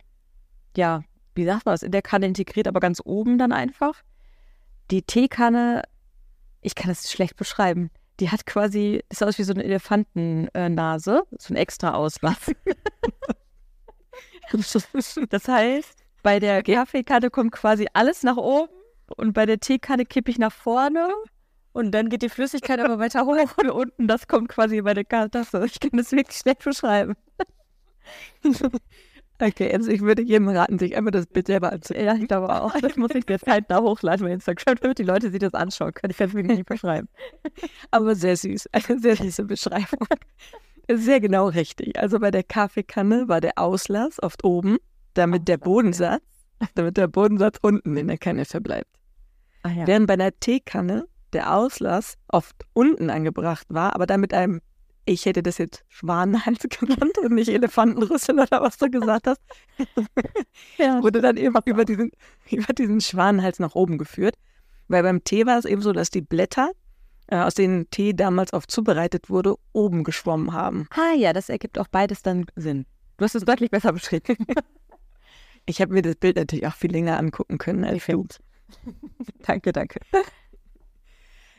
ja, 0.78 1.04
wie 1.36 1.46
sagt 1.46 1.66
man 1.66 1.74
das, 1.74 1.84
in 1.84 1.92
der 1.92 2.02
Kanne 2.02 2.28
integriert, 2.28 2.68
aber 2.68 2.80
ganz 2.80 3.02
oben 3.04 3.38
dann 3.38 3.52
einfach. 3.52 4.04
Die 4.92 5.02
Teekanne, 5.02 5.84
ich 6.62 6.76
kann 6.76 6.90
das 6.90 7.12
schlecht 7.12 7.38
beschreiben. 7.38 7.90
Die 8.20 8.30
hat 8.30 8.46
quasi, 8.46 9.04
das 9.10 9.20
sieht 9.20 9.28
aus 9.28 9.38
wie 9.40 9.44
so 9.44 9.54
eine 9.54 9.64
Elefantennase, 9.64 11.24
so 11.40 11.54
ein 11.54 11.58
extra 11.58 11.94
Auslass. 11.94 12.52
Das 15.30 15.48
heißt, 15.48 16.03
bei 16.24 16.40
der 16.40 16.64
Kaffeekanne 16.64 17.30
kommt 17.30 17.52
quasi 17.52 17.88
alles 17.94 18.24
nach 18.24 18.38
oben 18.38 18.72
und 19.18 19.34
bei 19.34 19.46
der 19.46 19.60
Teekanne 19.60 20.06
kippe 20.06 20.32
ich 20.32 20.40
nach 20.40 20.54
vorne 20.54 21.10
und 21.74 21.92
dann 21.92 22.10
geht 22.10 22.22
die 22.22 22.30
Flüssigkeit 22.30 22.80
aber 22.80 22.98
weiter 22.98 23.26
hoch 23.26 23.58
und 23.58 23.70
unten, 23.70 24.08
das 24.08 24.28
kommt 24.28 24.50
quasi 24.50 24.82
bei 24.82 24.94
der 24.94 25.08
Tasse. 25.08 25.66
Ich 25.66 25.80
kann 25.80 25.92
das 25.94 26.12
wirklich 26.12 26.38
schlecht 26.38 26.64
beschreiben. 26.64 27.16
Okay, 29.42 29.74
also 29.74 29.92
ich 29.92 30.02
würde 30.02 30.22
jedem 30.22 30.48
raten, 30.48 30.78
sich 30.80 30.96
einmal 30.96 31.12
das 31.12 31.26
Bild 31.26 31.48
selber 31.48 31.74
anzusehen. 31.74 32.06
Ja, 32.06 32.16
ich 32.16 32.28
glaube 32.28 32.50
auch. 32.50 32.74
Das 32.82 32.96
muss 32.96 33.12
ich 33.14 33.26
jetzt 33.28 33.48
halt 33.48 33.66
da 33.68 33.82
hochladen 33.82 34.26
bei 34.26 34.32
Instagram, 34.32 34.76
damit 34.80 35.00
die 35.00 35.04
Leute 35.04 35.32
sich 35.32 35.40
das 35.40 35.54
anschauen 35.54 35.94
können. 35.94 36.12
Ich 36.12 36.18
kann 36.18 36.30
es 36.30 36.34
mir 36.34 36.44
nicht 36.44 36.66
beschreiben. 36.66 37.10
Aber 37.92 38.16
sehr 38.16 38.38
süß. 38.38 38.70
Eine 38.72 39.00
sehr 39.00 39.16
süße 39.18 39.44
Beschreibung. 39.44 40.08
Sehr 40.90 41.20
genau 41.20 41.48
richtig. 41.48 42.00
Also 42.00 42.20
bei 42.20 42.30
der 42.30 42.44
Kaffeekanne 42.44 43.28
war 43.28 43.42
der 43.42 43.58
Auslass 43.58 44.22
oft 44.22 44.44
oben, 44.44 44.78
damit 45.14 45.48
der 45.48 45.58
Bodensatz, 45.58 46.24
damit 46.76 46.98
der 46.98 47.08
Bodensatz 47.08 47.58
unten 47.62 47.98
in 47.98 48.08
der 48.08 48.18
Kanne 48.18 48.46
verbleibt. 48.46 48.90
Ah 49.64 49.72
ja. 49.72 49.88
Während 49.88 50.08
bei 50.08 50.14
einer 50.14 50.38
Teekanne 50.40 51.08
der 51.32 51.56
Auslass 51.56 52.16
oft 52.28 52.56
unten 52.74 53.10
angebracht 53.10 53.68
war, 53.70 53.96
aber 53.96 54.06
dann 54.06 54.22
mit 54.22 54.34
einem 54.34 54.62
Ich 55.06 55.26
hätte 55.26 55.44
das 55.44 55.58
jetzt 55.58 55.84
Schwanenhals 55.88 56.60
genannt 56.80 57.18
und 57.22 57.34
nicht 57.34 57.50
Elefantenrüssel 57.50 58.40
oder 58.40 58.62
was 58.62 58.78
du 58.78 58.90
gesagt 58.90 59.28
hast. 59.28 59.42
Ja. 60.78 61.02
Wurde 61.02 61.22
dann 61.22 61.38
eben 61.38 61.56
über 61.66 61.86
diesen, 61.86 62.12
über 62.50 62.74
diesen 62.74 63.02
Schwanenhals 63.02 63.60
nach 63.60 63.76
oben 63.76 63.98
geführt. 63.98 64.36
Weil 64.88 65.04
beim 65.04 65.24
Tee 65.24 65.46
war 65.46 65.58
es 65.58 65.66
eben 65.66 65.82
so, 65.82 65.94
dass 65.94 66.10
die 66.10 66.22
Blätter, 66.22 66.72
äh, 67.28 67.38
aus 67.38 67.56
denen 67.56 67.90
Tee 67.90 68.14
damals 68.14 68.54
oft 68.54 68.70
zubereitet 68.70 69.30
wurde, 69.30 69.56
oben 69.72 70.04
geschwommen 70.04 70.54
haben. 70.54 70.88
Ah 70.92 71.16
ja, 71.16 71.34
das 71.34 71.50
ergibt 71.50 71.80
auch 71.80 71.88
beides 71.88 72.22
dann 72.22 72.46
Sinn. 72.56 72.86
Du 73.18 73.26
hast 73.26 73.36
es 73.36 73.46
deutlich 73.46 73.72
besser 73.72 73.94
beschrieben. 73.94 74.36
Ich 75.66 75.82
habe 75.82 75.94
mir 75.94 76.02
das 76.02 76.16
Bild 76.16 76.36
natürlich 76.36 76.68
auch 76.68 76.76
viel 76.76 76.92
länger 76.92 77.18
angucken 77.18 77.58
können 77.58 77.86
als 77.86 78.06
du. 78.06 78.28
danke, 79.46 79.72
danke. 79.72 80.00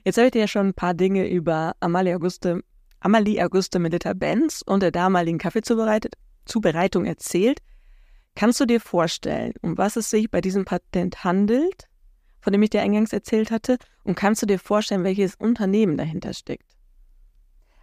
Jetzt 0.04 0.18
habe 0.18 0.26
ich 0.26 0.32
dir 0.32 0.40
ja 0.40 0.48
schon 0.48 0.68
ein 0.68 0.74
paar 0.74 0.94
Dinge 0.94 1.28
über 1.28 1.74
Amalie 1.80 2.14
Auguste, 2.14 2.62
Amalie 3.00 3.42
Auguste 3.42 3.78
Melita 3.78 4.12
Benz 4.12 4.62
und 4.66 4.82
der 4.82 4.90
damaligen 4.90 5.38
Kaffeezubereitung 5.38 7.06
erzählt. 7.06 7.60
Kannst 8.34 8.60
du 8.60 8.66
dir 8.66 8.80
vorstellen, 8.80 9.54
um 9.62 9.78
was 9.78 9.96
es 9.96 10.10
sich 10.10 10.30
bei 10.30 10.40
diesem 10.40 10.64
Patent 10.64 11.24
handelt, 11.24 11.88
von 12.40 12.52
dem 12.52 12.62
ich 12.62 12.70
dir 12.70 12.82
eingangs 12.82 13.12
erzählt 13.12 13.50
hatte? 13.50 13.78
Und 14.02 14.16
kannst 14.16 14.42
du 14.42 14.46
dir 14.46 14.58
vorstellen, 14.58 15.04
welches 15.04 15.36
Unternehmen 15.36 15.96
dahinter 15.96 16.34
steckt? 16.34 16.70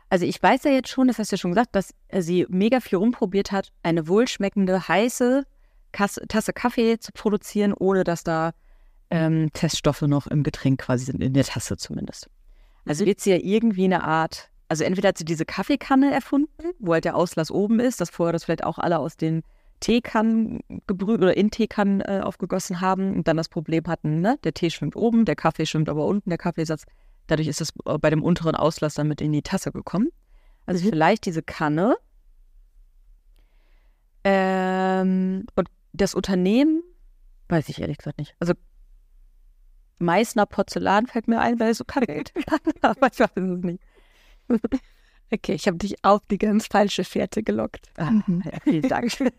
Also 0.10 0.25
ich 0.25 0.44
weiß 0.44 0.66
ja 0.66 0.72
jetzt 0.72 0.90
schon, 0.90 1.08
das 1.08 1.18
hast 1.18 1.32
du 1.32 1.36
ja 1.36 1.40
schon 1.40 1.51
gesagt, 1.51 1.74
dass 1.74 1.96
sie 2.20 2.46
mega 2.50 2.82
viel 2.82 2.98
rumprobiert 2.98 3.51
hat, 3.51 3.72
eine 3.82 4.08
wohlschmeckende, 4.08 4.88
heiße 4.88 5.46
Kasse, 5.92 6.28
Tasse 6.28 6.54
Kaffee 6.54 7.00
zu 7.00 7.12
produzieren, 7.12 7.74
ohne 7.74 8.04
dass 8.04 8.24
da 8.24 8.54
ähm, 9.10 9.52
Teststoffe 9.54 10.02
noch 10.04 10.28
im 10.28 10.44
Getränk 10.44 10.82
quasi 10.82 11.06
sind, 11.06 11.22
in 11.22 11.34
der 11.34 11.44
Tasse 11.44 11.78
zumindest. 11.78 12.30
Also 12.86 13.06
wird 13.06 13.20
sie 13.20 13.32
ja 13.32 13.38
irgendwie 13.38 13.86
eine 13.86 14.04
Art, 14.04 14.50
also 14.70 14.84
entweder 14.84 15.10
hat 15.10 15.18
sie 15.18 15.26
diese 15.26 15.46
Kaffeekanne 15.46 16.14
erfunden, 16.14 16.72
wo 16.80 16.94
halt 16.94 17.06
der 17.06 17.16
Auslass 17.16 17.52
oben 17.52 17.80
ist, 17.80 18.02
dass 18.02 18.10
vorher 18.10 18.34
das 18.34 18.46
vielleicht 18.46 18.64
auch 18.64 18.78
alle 18.78 19.00
aus 19.00 19.18
den 19.18 19.44
Teekannen 19.82 20.62
gebrüht 20.88 21.22
oder 21.22 21.36
in 21.36 21.52
Teekannen 21.52 22.02
äh, 22.02 22.22
aufgegossen 22.24 22.82
haben 22.82 23.16
und 23.16 23.28
dann 23.28 23.38
das 23.38 23.50
Problem 23.50 23.84
hatten, 23.88 24.22
ne? 24.22 24.38
der 24.44 24.54
Tee 24.54 24.70
schwimmt 24.70 24.96
oben, 24.96 25.26
der 25.26 25.36
Kaffee 25.36 25.66
schwimmt 25.66 25.90
aber 25.90 26.06
unten, 26.06 26.30
der 26.30 26.38
Kaffeesatz. 26.38 26.84
Dadurch 27.28 27.48
ist 27.48 27.62
es 27.62 27.74
äh, 27.86 27.98
bei 27.98 28.10
dem 28.10 28.24
unteren 28.24 28.56
Auslass 28.56 28.94
dann 28.94 29.08
mit 29.08 29.22
in 29.22 29.32
die 29.32 29.42
Tasse 29.42 29.72
gekommen. 29.72 30.10
Also 30.66 30.86
Mhm. 30.86 30.90
vielleicht 30.90 31.26
diese 31.26 31.42
Kanne. 31.42 31.96
Ähm, 34.24 35.46
und 35.56 35.68
das 35.94 36.14
Unternehmen, 36.16 36.84
weiß 37.50 37.70
ich 37.70 37.82
ehrlich 37.82 37.98
gesagt 37.98 38.20
nicht. 38.20 38.36
Also 38.40 38.54
Meißner 40.00 40.46
Porzellan 40.46 41.08
fällt 41.08 41.28
mir 41.28 41.40
ein, 41.40 41.60
weil 41.60 41.72
es 41.72 41.78
so 41.78 41.86
kalt 41.86 42.34
Aber 42.82 43.08
ich 43.12 43.20
weiß 43.20 43.30
es 43.36 43.64
nicht. 43.64 43.84
Okay, 45.32 45.54
ich 45.54 45.68
habe 45.68 45.78
dich 45.78 46.04
auf 46.04 46.22
die 46.30 46.38
ganz 46.38 46.68
falsche 46.68 47.04
Fährte 47.04 47.44
gelockt. 47.44 47.90
Ah, 47.98 48.12
ja, 48.28 48.60
vielen 48.64 48.90
Dank. 48.90 49.12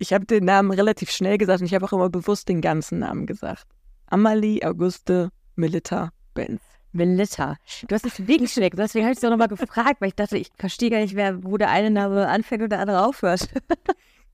Ich 0.00 0.12
habe 0.12 0.24
den 0.26 0.44
Namen 0.44 0.70
relativ 0.70 1.10
schnell 1.10 1.38
gesagt 1.38 1.60
und 1.60 1.66
ich 1.66 1.74
habe 1.74 1.84
auch 1.84 1.92
immer 1.92 2.08
bewusst 2.08 2.48
den 2.48 2.60
ganzen 2.60 3.00
Namen 3.00 3.26
gesagt. 3.26 3.66
Amalie 4.06 4.64
Auguste 4.64 5.30
Melita 5.56 6.12
Benz. 6.34 6.62
Melita. 6.92 7.56
Du 7.86 7.94
hast 7.94 8.06
es 8.06 8.14
schnell 8.14 8.70
gesagt, 8.70 8.78
deswegen 8.78 9.04
habe 9.04 9.12
ich 9.12 9.18
es 9.18 9.24
auch 9.24 9.30
nochmal 9.30 9.48
gefragt, 9.48 10.00
weil 10.00 10.08
ich 10.08 10.14
dachte, 10.14 10.38
ich 10.38 10.50
verstehe 10.56 10.90
gar 10.90 11.00
nicht, 11.00 11.14
wer, 11.14 11.44
wo 11.44 11.56
der 11.56 11.70
eine 11.70 11.90
Name 11.90 12.28
anfängt 12.28 12.62
und 12.62 12.70
der 12.70 12.80
andere 12.80 13.04
aufhört. 13.04 13.48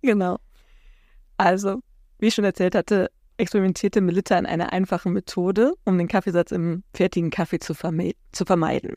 Genau. 0.02 0.36
Also, 1.38 1.80
wie 2.18 2.26
ich 2.26 2.34
schon 2.34 2.44
erzählt 2.44 2.74
hatte, 2.74 3.10
experimentierte 3.38 4.02
Melita 4.02 4.38
in 4.38 4.44
einer 4.44 4.72
einfachen 4.72 5.14
Methode, 5.14 5.72
um 5.86 5.96
den 5.96 6.08
Kaffeesatz 6.08 6.52
im 6.52 6.84
fertigen 6.92 7.30
Kaffee 7.30 7.58
zu, 7.58 7.72
verme 7.72 8.12
zu 8.32 8.44
vermeiden. 8.44 8.96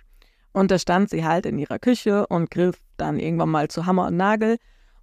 Und 0.51 0.69
da 0.71 0.77
stand 0.77 1.09
sie 1.09 1.23
halt 1.23 1.45
in 1.45 1.59
ihrer 1.59 1.79
Küche 1.79 2.27
und 2.27 2.51
griff 2.51 2.81
dann 2.97 3.19
irgendwann 3.19 3.49
mal 3.49 3.69
zu 3.69 3.85
Hammer 3.85 4.07
und 4.07 4.17
Nagel 4.17 4.57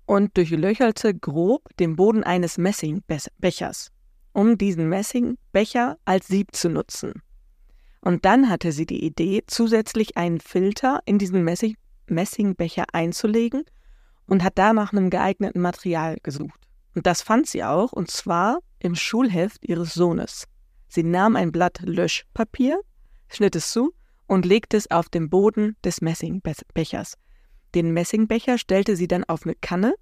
und 0.06 0.36
durchlöcherte 0.36 1.14
grob 1.14 1.74
den 1.78 1.96
Boden 1.96 2.22
eines 2.22 2.58
Messingbechers, 2.58 3.90
um 4.32 4.58
diesen 4.58 4.88
Messingbecher 4.88 5.96
als 6.04 6.28
Sieb 6.28 6.54
zu 6.54 6.68
nutzen. 6.68 7.22
Und 8.04 8.26
dann 8.26 8.50
hatte 8.50 8.70
sie 8.70 8.84
die 8.84 9.02
Idee, 9.02 9.44
zusätzlich 9.46 10.18
einen 10.18 10.38
Filter 10.38 11.00
in 11.06 11.18
diesen 11.18 11.42
Messing 11.42 11.74
Messingbecher 12.06 12.84
einzulegen 12.92 13.64
und 14.26 14.44
hat 14.44 14.58
da 14.58 14.74
nach 14.74 14.92
einem 14.92 15.08
geeigneten 15.08 15.62
Material 15.62 16.18
gesucht. 16.22 16.60
Und 16.94 17.06
das 17.06 17.22
fand 17.22 17.46
sie 17.46 17.64
auch, 17.64 17.92
und 17.92 18.10
zwar 18.10 18.58
im 18.78 18.94
Schulheft 18.94 19.66
ihres 19.66 19.94
Sohnes. 19.94 20.44
Sie 20.86 21.02
nahm 21.02 21.34
ein 21.34 21.50
Blatt 21.50 21.80
Löschpapier, 21.80 22.78
schnitt 23.28 23.56
es 23.56 23.70
zu 23.70 23.94
und 24.26 24.44
legte 24.44 24.76
es 24.76 24.90
auf 24.90 25.08
den 25.08 25.30
Boden 25.30 25.74
des 25.82 26.02
Messingbechers. 26.02 27.14
Den 27.74 27.94
Messingbecher 27.94 28.58
stellte 28.58 28.96
sie 28.96 29.08
dann 29.08 29.24
auf 29.24 29.46
eine 29.46 29.54
Kanne, 29.54 29.94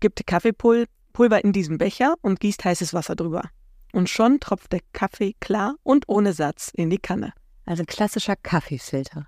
gibt 0.00 0.26
Kaffeepulver 0.26 1.44
in 1.44 1.52
diesen 1.52 1.76
Becher 1.76 2.14
und 2.22 2.40
gießt 2.40 2.64
heißes 2.64 2.94
Wasser 2.94 3.16
drüber. 3.16 3.50
Und 3.92 4.08
schon 4.08 4.40
tropft 4.40 4.72
der 4.72 4.80
Kaffee 4.92 5.34
klar 5.40 5.76
und 5.82 6.08
ohne 6.08 6.32
Satz 6.32 6.70
in 6.74 6.90
die 6.90 6.98
Kanne. 6.98 7.32
Also 7.64 7.82
ein 7.82 7.86
klassischer 7.86 8.36
Kaffeefilter. 8.36 9.26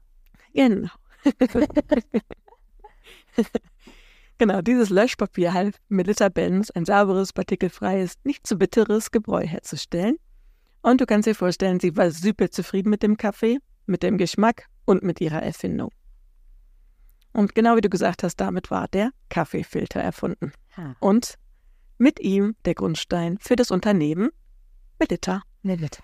Genau. 0.54 0.88
genau, 4.38 4.62
dieses 4.62 4.90
Löschpapier 4.90 5.52
half 5.52 5.76
Melissa 5.88 6.28
Benz, 6.28 6.70
ein 6.70 6.84
sauberes, 6.84 7.32
partikelfreies, 7.32 8.14
nicht 8.24 8.46
zu 8.46 8.56
bitteres 8.56 9.10
Gebräu 9.10 9.46
herzustellen. 9.46 10.16
Und 10.82 11.00
du 11.00 11.06
kannst 11.06 11.26
dir 11.26 11.34
vorstellen, 11.34 11.80
sie 11.80 11.96
war 11.96 12.10
super 12.10 12.50
zufrieden 12.50 12.90
mit 12.90 13.02
dem 13.02 13.16
Kaffee, 13.16 13.58
mit 13.86 14.02
dem 14.02 14.18
Geschmack 14.18 14.66
und 14.86 15.02
mit 15.02 15.20
ihrer 15.20 15.42
Erfindung. 15.42 15.90
Und 17.32 17.54
genau 17.54 17.76
wie 17.76 17.82
du 17.82 17.90
gesagt 17.90 18.22
hast, 18.22 18.36
damit 18.36 18.70
war 18.70 18.88
der 18.88 19.10
Kaffeefilter 19.28 20.00
erfunden. 20.00 20.52
Ha. 20.76 20.96
Und 21.00 21.34
mit 21.98 22.18
ihm 22.18 22.56
der 22.64 22.74
Grundstein 22.74 23.38
für 23.38 23.56
das 23.56 23.70
Unternehmen 23.70 24.30
Melita. 25.00 25.42
Melita. 25.62 26.02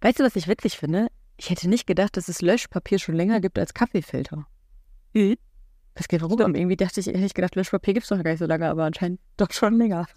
Weißt 0.00 0.18
du, 0.20 0.24
was 0.24 0.36
ich 0.36 0.48
witzig 0.48 0.78
finde? 0.78 1.08
Ich 1.36 1.50
hätte 1.50 1.68
nicht 1.68 1.86
gedacht, 1.86 2.16
dass 2.16 2.28
es 2.28 2.40
Löschpapier 2.40 2.98
schon 2.98 3.14
länger 3.14 3.40
gibt 3.40 3.58
als 3.58 3.74
Kaffeefilter. 3.74 4.46
Mhm. 5.12 5.36
Was 5.94 6.08
geht 6.08 6.22
warum? 6.22 6.54
Irgendwie 6.54 6.76
dachte 6.76 7.00
ich, 7.00 7.06
hätte 7.06 7.18
ich 7.18 7.34
gedacht, 7.34 7.54
Löschpapier 7.54 7.92
gibt 7.94 8.04
es 8.04 8.08
doch 8.08 8.22
gar 8.22 8.30
nicht 8.30 8.38
so 8.38 8.46
lange, 8.46 8.68
aber 8.70 8.84
anscheinend 8.84 9.20
doch 9.36 9.52
schon 9.52 9.76
länger. 9.76 10.06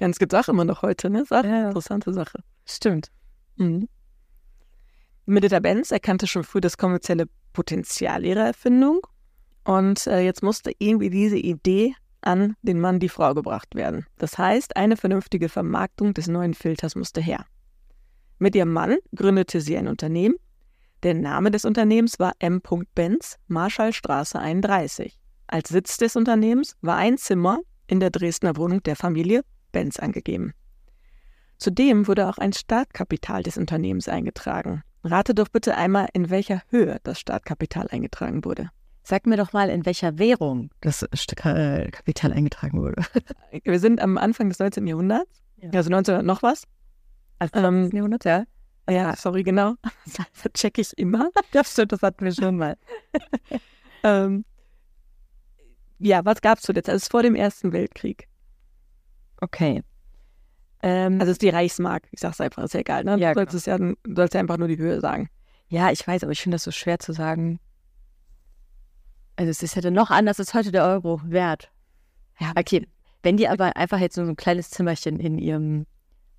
Ja, 0.00 0.06
und 0.06 0.12
es 0.12 0.18
gibt 0.18 0.34
auch 0.34 0.48
immer 0.48 0.64
noch 0.64 0.82
heute, 0.82 1.10
ne? 1.10 1.24
Eine 1.30 1.48
Ja. 1.48 1.66
interessante 1.68 2.12
Sache. 2.12 2.42
Stimmt. 2.64 3.08
Mhm. 3.56 3.88
Melita 5.26 5.60
Benz 5.60 5.90
erkannte 5.92 6.26
schon 6.26 6.42
früh 6.42 6.60
das 6.60 6.76
kommerzielle 6.76 7.26
Potenzial 7.52 8.24
ihrer 8.24 8.46
Erfindung 8.46 9.00
und 9.64 10.06
äh, 10.06 10.20
jetzt 10.20 10.42
musste 10.42 10.72
irgendwie 10.78 11.10
diese 11.10 11.36
Idee 11.36 11.94
an 12.22 12.56
den 12.62 12.80
Mann, 12.80 13.00
die 13.00 13.08
Frau 13.08 13.34
gebracht 13.34 13.74
werden. 13.74 14.06
Das 14.18 14.38
heißt, 14.38 14.76
eine 14.76 14.96
vernünftige 14.96 15.48
Vermarktung 15.48 16.14
des 16.14 16.28
neuen 16.28 16.54
Filters 16.54 16.96
musste 16.96 17.20
her. 17.20 17.44
Mit 18.38 18.54
ihrem 18.54 18.72
Mann 18.72 18.96
gründete 19.14 19.60
sie 19.60 19.76
ein 19.76 19.88
Unternehmen. 19.88 20.36
Der 21.02 21.14
Name 21.14 21.50
des 21.50 21.64
Unternehmens 21.64 22.18
war 22.18 22.32
M. 22.38 22.60
Benz, 22.94 23.36
Marschallstraße 23.48 24.38
31. 24.38 25.18
Als 25.46 25.68
Sitz 25.70 25.96
des 25.96 26.16
Unternehmens 26.16 26.76
war 26.80 26.96
ein 26.96 27.18
Zimmer 27.18 27.60
in 27.86 28.00
der 28.00 28.10
Dresdner 28.10 28.56
Wohnung 28.56 28.82
der 28.82 28.96
Familie 28.96 29.42
Benz 29.72 29.98
angegeben. 29.98 30.52
Zudem 31.58 32.06
wurde 32.06 32.28
auch 32.28 32.38
ein 32.38 32.52
Startkapital 32.52 33.42
des 33.42 33.58
Unternehmens 33.58 34.08
eingetragen. 34.08 34.82
Rate 35.04 35.34
doch 35.34 35.48
bitte 35.48 35.76
einmal, 35.76 36.08
in 36.12 36.30
welcher 36.30 36.62
Höhe 36.68 36.98
das 37.02 37.20
Startkapital 37.20 37.88
eingetragen 37.88 38.44
wurde. 38.44 38.70
Sag 39.02 39.26
mir 39.26 39.36
doch 39.36 39.52
mal, 39.52 39.70
in 39.70 39.86
welcher 39.86 40.18
Währung 40.18 40.70
das 40.80 41.02
äh, 41.02 41.90
Kapital 41.90 42.32
eingetragen 42.32 42.80
wurde. 42.80 43.02
Wir 43.64 43.78
sind 43.80 44.00
am 44.00 44.18
Anfang 44.18 44.48
des 44.48 44.58
19. 44.58 44.86
Jahrhunderts, 44.86 45.42
Ja. 45.56 45.70
also 45.72 45.88
1900 45.90 46.24
noch 46.24 46.42
was. 46.42 46.64
Also 47.38 47.54
Ähm, 47.58 47.82
20. 47.84 47.94
Jahrhundert, 47.94 48.24
ja. 48.24 48.44
Ja, 48.88 49.14
sorry, 49.16 49.42
genau. 49.42 49.74
Das 50.04 50.26
check 50.54 50.78
ich 50.78 50.96
immer. 50.98 51.30
Das 51.52 51.72
stimmt, 51.72 51.92
das 51.92 52.02
hatten 52.02 52.24
wir 52.24 52.32
schon 52.32 52.56
mal. 52.56 52.76
Ähm, 54.02 54.46
ja, 55.98 56.24
was 56.24 56.40
gab 56.40 56.56
es? 56.58 56.66
Also 56.70 56.80
es 56.80 57.02
ist 57.02 57.10
vor 57.10 57.22
dem 57.22 57.34
Ersten 57.34 57.70
Weltkrieg. 57.74 58.28
Okay. 59.42 59.82
Ähm, 60.82 61.20
Also 61.20 61.32
es 61.32 61.34
ist 61.34 61.42
die 61.42 61.50
Reichsmark. 61.50 62.08
Ich 62.10 62.20
sag's 62.20 62.40
einfach, 62.40 62.62
ist 62.64 62.72
ja 62.72 62.80
egal. 62.80 63.04
Ne? 63.04 63.18
Ja, 63.18 63.34
du 63.34 63.40
sollst, 63.40 63.54
es 63.54 63.66
ja, 63.66 63.76
du 63.76 63.94
sollst 64.16 64.32
ja 64.32 64.40
einfach 64.40 64.56
nur 64.56 64.68
die 64.68 64.78
Höhe 64.78 65.00
sagen. 65.02 65.28
ja, 65.68 65.90
ich 65.90 66.06
weiß, 66.06 66.22
aber 66.22 66.32
ich 66.32 66.40
finde 66.40 66.54
das 66.54 66.64
so 66.64 66.70
schwer 66.70 66.98
zu 66.98 67.12
sagen. 67.12 67.60
Also 69.36 69.50
es 69.50 69.62
ist 69.62 69.74
ja 69.74 69.82
dann 69.82 69.94
noch 69.94 70.10
anders 70.10 70.38
als 70.38 70.54
heute 70.54 70.72
der 70.72 70.84
Euro 70.84 71.20
wert. 71.24 71.70
Ja. 72.38 72.52
Okay, 72.56 72.86
wenn 73.22 73.36
die 73.36 73.48
aber 73.48 73.76
einfach 73.76 73.98
jetzt 73.98 74.14
so 74.14 74.22
ein 74.22 74.36
kleines 74.36 74.70
Zimmerchen 74.70 75.20
in 75.20 75.38
ihrem 75.38 75.86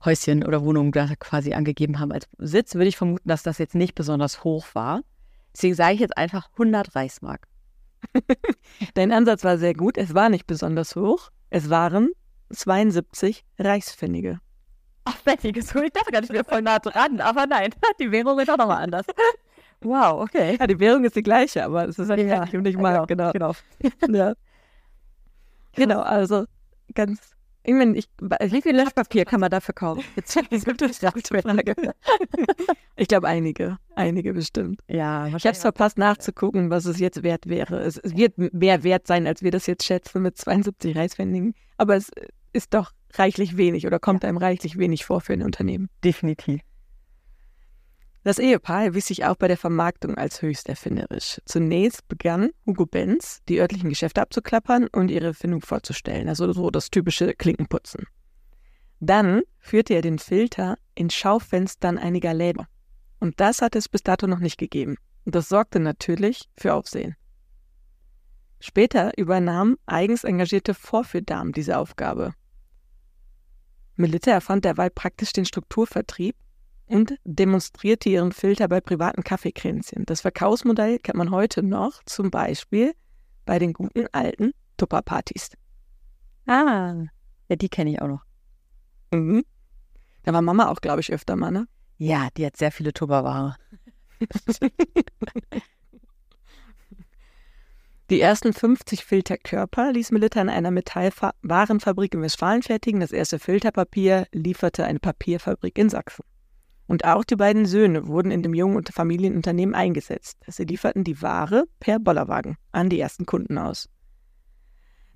Häuschen 0.03 0.43
oder 0.43 0.63
Wohnung 0.63 0.91
da 0.91 1.07
quasi 1.19 1.53
angegeben 1.53 1.99
haben 1.99 2.11
als 2.11 2.27
Sitz, 2.39 2.73
würde 2.73 2.87
ich 2.87 2.97
vermuten, 2.97 3.27
dass 3.27 3.43
das 3.43 3.59
jetzt 3.59 3.75
nicht 3.75 3.93
besonders 3.93 4.43
hoch 4.43 4.65
war. 4.73 5.01
Deswegen 5.53 5.75
sage 5.75 5.93
ich 5.95 5.99
jetzt 5.99 6.17
einfach 6.17 6.49
100 6.53 6.95
Reichsmark. 6.95 7.47
Dein 8.95 9.11
Ansatz 9.11 9.43
war 9.43 9.57
sehr 9.57 9.73
gut. 9.73 9.97
Es 9.97 10.13
war 10.15 10.29
nicht 10.29 10.47
besonders 10.47 10.95
hoch. 10.95 11.29
Es 11.49 11.69
waren 11.69 12.11
72 12.49 13.43
Reichspfennige. 13.59 14.39
Ach, 15.05 15.17
Betty, 15.21 15.49
ich 15.49 15.65
dachte 15.65 16.11
gar 16.11 16.21
nicht, 16.21 16.33
wir 16.33 16.45
voll 16.45 16.61
nah 16.61 16.79
dran, 16.79 17.21
aber 17.21 17.47
nein, 17.47 17.73
die 17.99 18.11
Währung 18.11 18.39
ist 18.39 18.49
auch 18.49 18.57
nochmal 18.57 18.83
anders. 18.83 19.05
Wow, 19.83 20.21
okay. 20.21 20.57
Ja, 20.59 20.67
die 20.67 20.79
Währung 20.79 21.03
ist 21.05 21.15
die 21.15 21.23
gleiche, 21.23 21.63
aber 21.65 21.87
es 21.87 21.97
ist 21.97 22.09
halt 22.09 22.19
Ja, 22.21 22.45
nicht 22.45 22.77
Mark, 22.77 23.07
genau. 23.07 23.31
genau. 23.31 23.53
Ja. 24.09 24.33
Genau, 25.75 26.01
also 26.01 26.45
ganz. 26.93 27.19
Ich 27.63 27.73
meine, 27.73 27.95
ich, 27.95 28.07
Wie 28.19 28.61
viel 28.61 28.75
Löschpapier 28.75 29.23
kann 29.23 29.39
man 29.39 29.51
dafür 29.51 29.75
kaufen? 29.75 30.03
Jetzt 30.15 30.35
gute 30.65 30.89
Frage. 30.89 31.21
Ich 32.95 33.07
glaube, 33.07 33.27
einige. 33.27 33.77
Einige 33.95 34.33
bestimmt. 34.33 34.79
Ja, 34.87 35.27
Ich 35.27 35.33
habe 35.33 35.49
es 35.49 35.61
verpasst 35.61 35.97
nachzugucken, 35.97 36.69
was 36.69 36.85
es 36.85 36.99
jetzt 36.99 37.23
wert 37.23 37.47
wäre. 37.47 37.79
Es, 37.79 37.97
es 37.97 38.15
wird 38.15 38.37
mehr 38.37 38.83
wert 38.83 39.07
sein, 39.07 39.25
als 39.25 39.41
wir 39.41 39.49
das 39.49 39.65
jetzt 39.65 39.83
schätzen 39.85 40.21
mit 40.21 40.37
72 40.37 40.95
Reichspfennigen. 40.95 41.55
Aber 41.77 41.95
es 41.95 42.11
ist 42.53 42.73
doch 42.73 42.91
reichlich 43.13 43.57
wenig 43.57 43.87
oder 43.87 43.97
kommt 43.99 44.23
einem 44.25 44.37
reichlich 44.37 44.77
wenig 44.77 45.05
vor 45.05 45.21
für 45.21 45.33
ein 45.33 45.41
Unternehmen. 45.41 45.89
definitiv. 46.03 46.61
Das 48.23 48.37
Ehepaar 48.37 48.83
erwies 48.83 49.07
sich 49.07 49.25
auch 49.25 49.35
bei 49.35 49.47
der 49.47 49.57
Vermarktung 49.57 50.15
als 50.15 50.43
höchst 50.43 50.69
erfinderisch. 50.69 51.41
Zunächst 51.45 52.07
begann 52.07 52.51
Hugo 52.67 52.85
Benz, 52.85 53.41
die 53.49 53.59
örtlichen 53.59 53.89
Geschäfte 53.89 54.21
abzuklappern 54.21 54.87
und 54.87 55.09
ihre 55.09 55.27
Erfindung 55.27 55.61
vorzustellen, 55.61 56.29
also 56.29 56.51
so 56.53 56.69
das 56.69 56.91
typische 56.91 57.33
Klinkenputzen. 57.33 58.05
Dann 58.99 59.41
führte 59.57 59.95
er 59.95 60.03
den 60.03 60.19
Filter 60.19 60.77
in 60.93 61.09
Schaufenstern 61.09 61.97
einiger 61.97 62.35
Läden. 62.35 62.67
Und 63.19 63.39
das 63.39 63.63
hat 63.63 63.75
es 63.75 63.89
bis 63.89 64.03
dato 64.03 64.27
noch 64.27 64.39
nicht 64.39 64.59
gegeben. 64.59 64.97
Und 65.25 65.33
das 65.33 65.49
sorgte 65.49 65.79
natürlich 65.79 66.47
für 66.55 66.75
Aufsehen. 66.75 67.15
Später 68.59 69.17
übernahmen 69.17 69.77
eigens 69.87 70.23
engagierte 70.23 70.75
Vorführdamen 70.75 71.53
diese 71.53 71.79
Aufgabe. 71.79 72.35
Melitta 73.95 74.29
erfand 74.29 74.65
derweil 74.65 74.91
praktisch 74.91 75.33
den 75.33 75.45
Strukturvertrieb 75.45 76.35
und 76.91 77.15
demonstrierte 77.23 78.09
ihren 78.09 78.33
Filter 78.33 78.67
bei 78.67 78.81
privaten 78.81 79.23
Kaffeekränzchen. 79.23 80.05
Das 80.05 80.19
Verkaufsmodell 80.21 80.99
kennt 80.99 81.17
man 81.17 81.31
heute 81.31 81.63
noch, 81.63 82.03
zum 82.05 82.29
Beispiel 82.31 82.93
bei 83.45 83.59
den 83.59 83.71
guten 83.71 84.07
alten 84.11 84.51
Tupperpartys. 84.75 85.51
Ah, 86.47 86.95
ja, 87.47 87.55
die 87.55 87.69
kenne 87.69 87.91
ich 87.91 88.01
auch 88.01 88.07
noch. 88.07 88.25
Mhm. 89.11 89.45
Da 90.23 90.33
war 90.33 90.41
Mama 90.41 90.67
auch, 90.67 90.81
glaube 90.81 90.99
ich, 90.99 91.13
öfter 91.13 91.37
mal, 91.37 91.51
ne? 91.51 91.67
Ja, 91.97 92.27
die 92.35 92.45
hat 92.45 92.57
sehr 92.57 92.71
viele 92.71 92.93
Tupperware. 92.93 93.55
Die 98.09 98.19
ersten 98.19 98.51
50 98.51 99.05
Filterkörper 99.05 99.93
ließ 99.93 100.11
Melitta 100.11 100.41
in 100.41 100.49
einer 100.49 100.69
Metallwarenfabrik 100.69 102.13
in 102.13 102.21
Westfalen 102.21 102.61
fertigen. 102.61 102.99
Das 102.99 103.13
erste 103.13 103.39
Filterpapier 103.39 104.27
lieferte 104.33 104.83
eine 104.83 104.99
Papierfabrik 104.99 105.77
in 105.77 105.89
Sachsen. 105.89 106.25
Und 106.91 107.05
auch 107.05 107.23
die 107.23 107.37
beiden 107.37 107.65
Söhne 107.65 108.05
wurden 108.07 108.31
in 108.31 108.43
dem 108.43 108.53
jungen 108.53 108.83
Familienunternehmen 108.83 109.73
eingesetzt. 109.73 110.37
Sie 110.45 110.65
lieferten 110.65 111.05
die 111.05 111.21
Ware 111.21 111.63
per 111.79 111.99
Bollerwagen 111.99 112.57
an 112.73 112.89
die 112.89 112.99
ersten 112.99 113.25
Kunden 113.25 113.57
aus. 113.57 113.87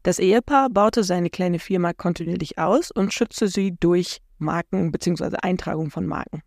Das 0.01 0.17
Ehepaar 0.17 0.69
baute 0.69 1.03
seine 1.03 1.29
kleine 1.29 1.59
Firma 1.59 1.91
kontinuierlich 1.91 2.59
aus 2.59 2.91
und 2.91 3.13
schützte 3.13 3.49
sie 3.49 3.75
durch 3.77 4.21
Marken 4.37 4.93
bzw. 4.93 5.35
Eintragung 5.41 5.91
von 5.91 6.05
Marken. 6.05 6.43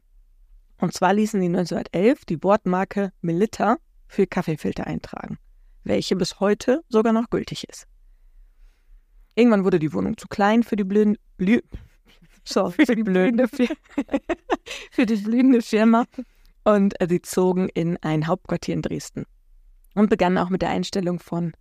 Und 0.79 0.95
zwar 0.95 1.13
ließen 1.13 1.39
sie 1.39 1.49
1911 1.49 2.25
die 2.25 2.43
Wortmarke 2.43 3.13
Melitta 3.21 3.77
für 4.07 4.27
Kaffeefilter 4.27 4.87
eintragen, 4.87 5.37
welche 5.85 6.17
bis 6.17 6.41
heute 6.41 6.81
sogar 6.89 7.13
noch 7.13 7.29
gültig 7.29 7.69
ist. 7.69 7.87
Irgendwann 9.35 9.65
wurde 9.65 9.79
die 9.79 9.93
Wohnung 9.93 10.17
zu 10.17 10.27
klein 10.27 10.63
für 10.63 10.77
die 10.77 10.85
blühen, 10.85 11.19
blü, 11.37 11.61
so, 12.49 12.71
für 12.71 12.85
die 12.85 13.03
Firma, 13.05 13.47
für 14.91 15.07
die 15.07 15.17
blühende 15.17 15.63
Firma 15.63 16.05
und 16.65 17.01
äh, 17.01 17.07
sie 17.09 17.23
zogen 17.23 17.69
in 17.69 17.97
ein 18.03 18.27
Hauptquartier 18.27 18.75
in 18.75 18.83
Dresden 18.83 19.25
und 19.95 20.11
begannen 20.11 20.39
auch 20.39 20.51
mit 20.51 20.63
der 20.63 20.71
Einstellung 20.71 21.19
von 21.19 21.53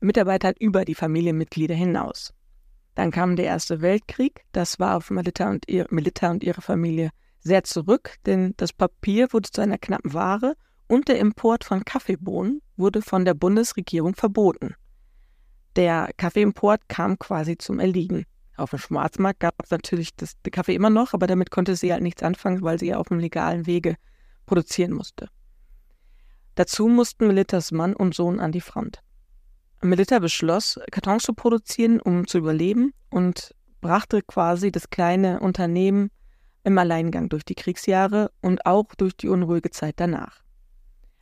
Mitarbeitern 0.00 0.54
über 0.58 0.84
die 0.84 0.94
Familienmitglieder 0.94 1.74
hinaus. 1.74 2.32
Dann 2.94 3.10
kam 3.10 3.36
der 3.36 3.46
Erste 3.46 3.80
Weltkrieg, 3.80 4.44
das 4.52 4.78
war 4.78 4.96
auf 4.96 5.10
Melitta 5.10 5.48
und, 5.48 5.68
ihr, 5.68 5.86
Melitta 5.90 6.30
und 6.30 6.44
ihre 6.44 6.60
Familie 6.60 7.10
sehr 7.40 7.64
zurück, 7.64 8.16
denn 8.26 8.54
das 8.56 8.72
Papier 8.72 9.32
wurde 9.32 9.50
zu 9.50 9.60
einer 9.62 9.78
knappen 9.78 10.12
Ware 10.12 10.54
und 10.88 11.08
der 11.08 11.18
Import 11.18 11.64
von 11.64 11.84
Kaffeebohnen 11.84 12.60
wurde 12.76 13.02
von 13.02 13.24
der 13.24 13.34
Bundesregierung 13.34 14.14
verboten. 14.14 14.74
Der 15.76 16.10
Kaffeeimport 16.18 16.88
kam 16.88 17.18
quasi 17.18 17.56
zum 17.56 17.80
Erliegen. 17.80 18.26
Auf 18.56 18.70
dem 18.70 18.78
Schwarzmarkt 18.78 19.40
gab 19.40 19.54
es 19.62 19.70
natürlich 19.70 20.14
das, 20.14 20.40
den 20.42 20.50
Kaffee 20.50 20.74
immer 20.74 20.90
noch, 20.90 21.14
aber 21.14 21.26
damit 21.26 21.50
konnte 21.50 21.74
sie 21.74 21.92
halt 21.92 22.02
nichts 22.02 22.22
anfangen, 22.22 22.62
weil 22.62 22.78
sie 22.78 22.88
ja 22.88 22.98
auf 22.98 23.08
dem 23.08 23.18
legalen 23.18 23.66
Wege 23.66 23.96
produzieren 24.46 24.92
musste. 24.92 25.28
Dazu 26.54 26.86
mussten 26.86 27.26
Melittas 27.26 27.72
Mann 27.72 27.94
und 27.94 28.14
Sohn 28.14 28.40
an 28.40 28.52
die 28.52 28.60
Front. 28.60 29.02
Melitta 29.80 30.18
beschloss, 30.18 30.78
Kartons 30.90 31.24
zu 31.24 31.32
produzieren, 31.32 32.00
um 32.00 32.26
zu 32.26 32.38
überleben 32.38 32.92
und 33.10 33.54
brachte 33.80 34.22
quasi 34.22 34.70
das 34.70 34.90
kleine 34.90 35.40
Unternehmen 35.40 36.10
im 36.62 36.78
Alleingang 36.78 37.28
durch 37.28 37.44
die 37.44 37.56
Kriegsjahre 37.56 38.30
und 38.40 38.64
auch 38.66 38.94
durch 38.96 39.16
die 39.16 39.28
unruhige 39.28 39.70
Zeit 39.70 39.94
danach. 39.96 40.42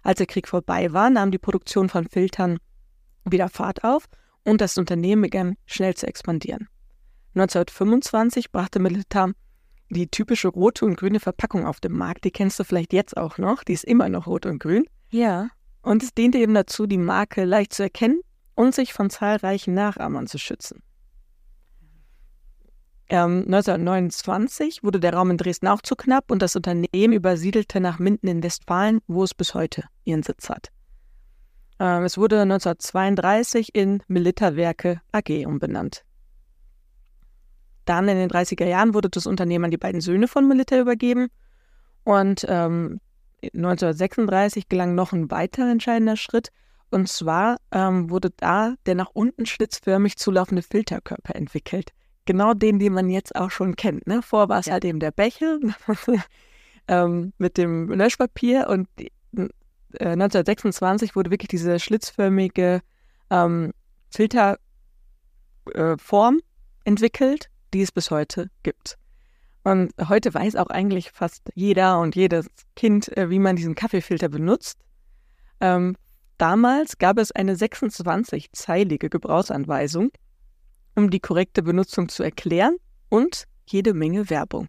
Als 0.02 0.18
der 0.18 0.26
Krieg 0.26 0.48
vorbei 0.48 0.92
war, 0.92 1.10
nahm 1.10 1.30
die 1.30 1.38
Produktion 1.38 1.88
von 1.88 2.06
Filtern 2.06 2.58
wieder 3.24 3.48
Fahrt 3.48 3.84
auf 3.84 4.06
und 4.44 4.60
das 4.60 4.76
Unternehmen 4.78 5.22
begann 5.22 5.56
schnell 5.66 5.94
zu 5.94 6.06
expandieren. 6.06 6.68
1925 7.34 8.50
brachte 8.50 8.80
Melitta 8.80 9.30
die 9.90 10.08
typische 10.08 10.48
rote 10.48 10.84
und 10.84 10.96
grüne 10.96 11.20
Verpackung 11.20 11.66
auf 11.66 11.80
den 11.80 11.92
Markt. 11.92 12.24
Die 12.24 12.30
kennst 12.30 12.58
du 12.58 12.64
vielleicht 12.64 12.92
jetzt 12.92 13.16
auch 13.16 13.38
noch. 13.38 13.64
Die 13.64 13.72
ist 13.72 13.84
immer 13.84 14.08
noch 14.08 14.26
rot 14.26 14.46
und 14.46 14.60
grün. 14.60 14.84
Ja. 15.10 15.48
Und 15.82 16.02
es 16.02 16.14
diente 16.14 16.38
eben 16.38 16.54
dazu, 16.54 16.86
die 16.86 16.98
Marke 16.98 17.44
leicht 17.44 17.72
zu 17.72 17.82
erkennen 17.82 18.20
und 18.54 18.74
sich 18.74 18.92
von 18.92 19.10
zahlreichen 19.10 19.74
Nachahmern 19.74 20.26
zu 20.26 20.38
schützen. 20.38 20.82
Ähm, 23.08 23.44
1929 23.46 24.84
wurde 24.84 25.00
der 25.00 25.14
Raum 25.14 25.32
in 25.32 25.36
Dresden 25.36 25.66
auch 25.66 25.82
zu 25.82 25.96
knapp 25.96 26.30
und 26.30 26.42
das 26.42 26.54
Unternehmen 26.54 27.12
übersiedelte 27.12 27.80
nach 27.80 27.98
Minden 27.98 28.28
in 28.28 28.42
Westfalen, 28.42 29.00
wo 29.08 29.24
es 29.24 29.34
bis 29.34 29.54
heute 29.54 29.84
ihren 30.04 30.22
Sitz 30.22 30.48
hat. 30.48 30.68
Ähm, 31.80 32.04
es 32.04 32.16
wurde 32.16 32.40
1932 32.42 33.74
in 33.74 34.02
Melitta 34.06 34.54
Werke 34.54 35.00
AG 35.10 35.44
umbenannt. 35.44 36.04
Dann 37.84 38.08
in 38.08 38.16
den 38.16 38.30
30er 38.30 38.66
Jahren 38.66 38.94
wurde 38.94 39.08
das 39.10 39.26
Unternehmen 39.26 39.66
an 39.66 39.70
die 39.70 39.76
beiden 39.78 40.00
Söhne 40.00 40.28
von 40.28 40.46
Melitta 40.46 40.78
übergeben 40.78 41.28
und 42.04 42.44
ähm, 42.48 43.00
1936 43.42 44.68
gelang 44.68 44.94
noch 44.94 45.12
ein 45.12 45.30
weiterer 45.30 45.70
entscheidender 45.70 46.16
Schritt. 46.16 46.48
Und 46.90 47.08
zwar 47.08 47.56
ähm, 47.70 48.10
wurde 48.10 48.30
da 48.36 48.74
der 48.86 48.96
nach 48.96 49.10
unten 49.12 49.46
schlitzförmig 49.46 50.16
zulaufende 50.16 50.62
Filterkörper 50.62 51.36
entwickelt. 51.36 51.90
Genau 52.26 52.52
den, 52.52 52.78
den 52.78 52.92
man 52.92 53.08
jetzt 53.08 53.34
auch 53.36 53.50
schon 53.50 53.76
kennt. 53.76 54.06
Ne? 54.06 54.22
Vor 54.22 54.48
war 54.48 54.58
es 54.58 54.66
Ja. 54.66 54.74
halt 54.74 54.84
eben 54.84 55.00
der 55.00 55.12
Becher 55.12 55.58
ähm, 56.88 57.32
mit 57.38 57.56
dem 57.56 57.90
Löschpapier 57.90 58.68
und 58.68 58.88
äh, 58.98 59.08
1926 59.98 61.16
wurde 61.16 61.30
wirklich 61.30 61.48
diese 61.48 61.78
schlitzförmige 61.78 62.80
ähm, 63.30 63.72
Filterform 64.10 64.58
äh, 66.36 66.40
entwickelt, 66.84 67.50
die 67.72 67.82
es 67.82 67.92
bis 67.92 68.10
heute 68.10 68.50
gibt. 68.62 68.96
Und 69.62 69.92
heute 70.08 70.32
weiß 70.32 70.56
auch 70.56 70.68
eigentlich 70.68 71.10
fast 71.10 71.50
jeder 71.54 72.00
und 72.00 72.16
jedes 72.16 72.46
Kind, 72.76 73.14
äh, 73.16 73.28
wie 73.30 73.38
man 73.38 73.56
diesen 73.56 73.74
Kaffeefilter 73.74 74.28
benutzt. 74.28 74.78
Ähm, 75.60 75.96
damals 76.38 76.98
gab 76.98 77.18
es 77.18 77.30
eine 77.32 77.54
26-zeilige 77.54 79.10
Gebrauchsanweisung, 79.10 80.10
um 80.96 81.10
die 81.10 81.20
korrekte 81.20 81.62
Benutzung 81.62 82.08
zu 82.08 82.22
erklären 82.22 82.76
und 83.10 83.44
jede 83.66 83.92
Menge 83.92 84.30
Werbung. 84.30 84.68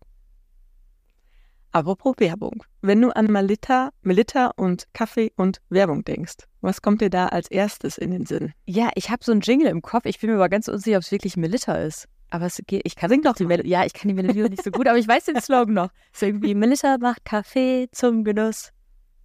Apropos 1.73 2.15
Werbung. 2.17 2.63
Wenn 2.81 3.01
du 3.01 3.15
an 3.15 3.27
Melitta, 3.27 3.91
Melitta 4.01 4.51
und 4.57 4.87
Kaffee 4.93 5.31
und 5.37 5.61
Werbung 5.69 6.03
denkst, 6.03 6.35
was 6.59 6.81
kommt 6.81 6.99
dir 6.99 7.09
da 7.09 7.27
als 7.27 7.49
erstes 7.49 7.97
in 7.97 8.11
den 8.11 8.25
Sinn? 8.25 8.51
Ja, 8.65 8.89
ich 8.95 9.09
habe 9.09 9.23
so 9.23 9.31
einen 9.31 9.39
Jingle 9.39 9.69
im 9.69 9.81
Kopf. 9.81 10.05
Ich 10.05 10.19
bin 10.19 10.29
mir 10.29 10.35
aber 10.35 10.49
ganz 10.49 10.67
unsicher, 10.67 10.97
ob 10.97 11.03
es 11.03 11.13
wirklich 11.13 11.37
Melitta 11.37 11.75
ist. 11.75 12.09
Aber 12.31 12.45
es 12.45 12.61
geht, 12.65 12.81
ich 12.85 12.95
kann 12.95 13.09
Sing 13.09 13.21
doch 13.21 13.35
die 13.35 13.43
mal. 13.43 13.57
Melo 13.57 13.67
Ja, 13.67 13.85
ich 13.85 13.93
kann 13.93 14.07
die 14.07 14.13
Melodie 14.13 14.49
nicht 14.49 14.63
so 14.63 14.71
gut, 14.71 14.87
aber 14.87 14.97
ich 14.97 15.07
weiß 15.07 15.25
den 15.25 15.39
Slogan 15.39 15.73
noch. 15.73 15.89
So 16.13 16.25
irgendwie 16.25 16.55
Melitta 16.55 16.97
macht 16.97 17.25
Kaffee 17.25 17.89
zum 17.91 18.23
Genuss. 18.23 18.71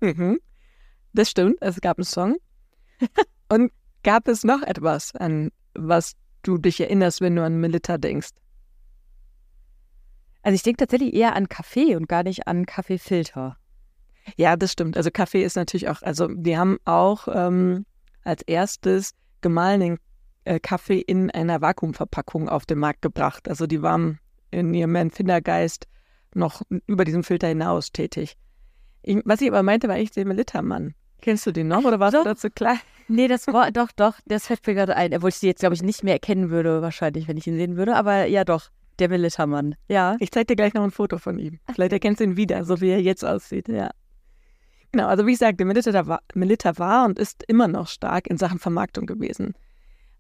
Mhm. 0.01 0.41
Das 1.13 1.31
stimmt, 1.31 1.57
es 1.61 1.81
gab 1.81 1.99
einen 1.99 2.05
Song. 2.05 2.37
und 3.49 3.73
gab 4.03 4.29
es 4.29 4.45
noch 4.45 4.63
etwas, 4.63 5.15
an 5.15 5.51
was 5.75 6.13
du 6.43 6.59
dich 6.59 6.81
erinnerst, 6.81 7.21
wenn 7.21 7.37
du 7.37 7.45
an 7.45 7.61
Melitta 7.61 7.97
denkst? 7.97 8.31
Also 10.43 10.55
ich 10.55 10.63
denke 10.63 10.79
tatsächlich 10.79 11.15
eher 11.15 11.35
an 11.35 11.49
Kaffee 11.49 11.97
und 11.97 12.09
gar 12.09 12.25
nicht 12.25 12.47
an 12.49 12.67
Kaffeefilter. 12.67 13.57
Ja, 14.37 14.57
das 14.57 14.73
stimmt. 14.73 14.97
Also 14.97 15.11
Kaffee 15.13 15.45
ist 15.45 15.57
natürlich 15.57 15.89
auch, 15.89 16.03
also 16.03 16.27
die 16.29 16.59
haben 16.59 16.79
auch 16.85 17.29
ähm, 17.33 17.87
als 18.25 18.43
erstes 18.43 19.13
gemahlenen 19.41 19.99
äh, 20.47 20.61
Kaffee 20.61 21.01
in 21.01 21.31
einer 21.31 21.61
Vakuumverpackung 21.61 22.49
auf 22.49 22.67
den 22.67 22.79
Markt 22.79 23.03
gebracht. 23.03 23.49
Also 23.49 23.67
die 23.67 23.83
waren 23.83 24.19
in 24.51 24.73
ihrem 24.73 24.95
Empfindergeist 24.95 25.87
noch 26.35 26.63
über 26.87 27.05
diesen 27.05 27.23
Filter 27.23 27.49
hinaus 27.49 27.93
tätig. 27.93 28.37
Ich, 29.03 29.19
was 29.25 29.41
ich 29.41 29.49
aber 29.49 29.63
meinte, 29.63 29.89
war 29.89 29.97
echt 29.97 30.17
der 30.17 30.27
Melitta-Mann. 30.27 30.95
Kennst 31.23 31.47
du 31.47 31.53
den 31.53 31.69
noch 31.69 31.85
oder 31.85 31.99
warst 31.99 32.15
Doch. 32.15 32.23
du 32.23 32.29
dazu 32.29 32.49
klein? 32.51 32.79
Nee, 33.09 33.29
das 33.29 33.47
war 33.47 33.71
doch, 33.71 33.91
doch, 33.93 34.19
das 34.27 34.47
fällt 34.47 34.67
mir 34.67 34.75
gerade 34.75 34.97
ein. 34.97 35.15
Obwohl 35.15 35.31
ich 35.31 35.37
sie 35.37 35.47
jetzt, 35.47 35.61
glaube 35.61 35.75
ich, 35.75 35.83
nicht 35.83 36.03
mehr 36.03 36.15
erkennen 36.15 36.51
würde, 36.51 36.83
wahrscheinlich, 36.83 37.29
wenn 37.29 37.37
ich 37.37 37.47
ihn 37.47 37.57
sehen 37.57 37.77
würde. 37.77 37.97
Aber 37.97 38.27
ja, 38.27 38.45
doch, 38.45 38.71
der 38.99 39.09
Militärmann. 39.09 39.77
Ja. 39.89 40.17
Ich 40.21 40.31
zeig 40.31 40.49
dir 40.49 40.57
gleich 40.57 40.75
noch 40.75 40.83
ein 40.83 40.91
Foto 40.91 41.19
von 41.19 41.39
ihm. 41.39 41.61
Vielleicht 41.73 41.93
erkennst 41.93 42.21
du 42.21 42.25
ihn 42.25 42.37
wieder, 42.37 42.65
so 42.65 42.81
wie 42.81 42.91
er 42.91 43.01
jetzt 43.01 43.25
aussieht. 43.25 43.69
Ja. 43.69 43.91
Genau, 44.93 45.07
also 45.07 45.27
wie 45.27 45.33
ich 45.33 45.39
sagte, 45.39 45.65
Melitta 45.65 46.07
war, 46.07 46.23
war 46.79 47.07
und 47.07 47.19
ist 47.19 47.45
immer 47.49 47.69
noch 47.69 47.89
stark 47.89 48.27
in 48.27 48.39
Sachen 48.39 48.59
Vermarktung 48.59 49.07
gewesen. 49.07 49.55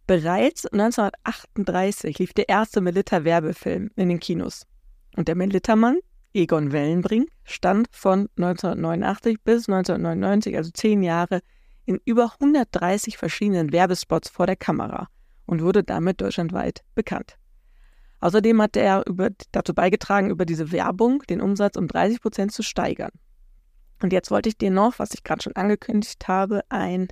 Bereits 0.06 0.66
1938 0.66 2.18
lief 2.20 2.32
der 2.32 2.48
erste 2.48 2.80
Melitta-Werbefilm 2.80 3.90
in 3.96 4.08
den 4.08 4.20
Kinos. 4.20 4.64
Und 5.16 5.26
der 5.26 5.34
Melitta-Mann, 5.34 5.98
Egon 6.32 6.70
Wellenbrink, 6.70 7.28
stand 7.42 7.88
von 7.90 8.28
1989 8.36 9.42
bis 9.42 9.68
1999, 9.68 10.56
also 10.56 10.70
zehn 10.70 11.02
Jahre, 11.02 11.40
in 11.86 12.00
über 12.04 12.32
130 12.40 13.16
verschiedenen 13.16 13.72
Werbespots 13.72 14.28
vor 14.28 14.46
der 14.46 14.56
Kamera 14.56 15.08
und 15.46 15.62
wurde 15.62 15.82
damit 15.82 16.20
deutschlandweit 16.20 16.82
bekannt. 16.94 17.36
Außerdem 18.20 18.62
hat 18.62 18.76
er 18.76 19.04
über, 19.06 19.30
dazu 19.50 19.74
beigetragen, 19.74 20.30
über 20.30 20.44
diese 20.46 20.70
Werbung 20.72 21.22
den 21.28 21.40
Umsatz 21.40 21.76
um 21.76 21.88
30 21.88 22.20
Prozent 22.20 22.52
zu 22.52 22.62
steigern. 22.62 23.12
Und 24.02 24.12
jetzt 24.12 24.30
wollte 24.30 24.48
ich 24.48 24.58
dir 24.58 24.70
noch, 24.70 24.98
was 24.98 25.14
ich 25.14 25.24
gerade 25.24 25.42
schon 25.42 25.56
angekündigt 25.56 26.28
habe, 26.28 26.62
ein 26.68 27.08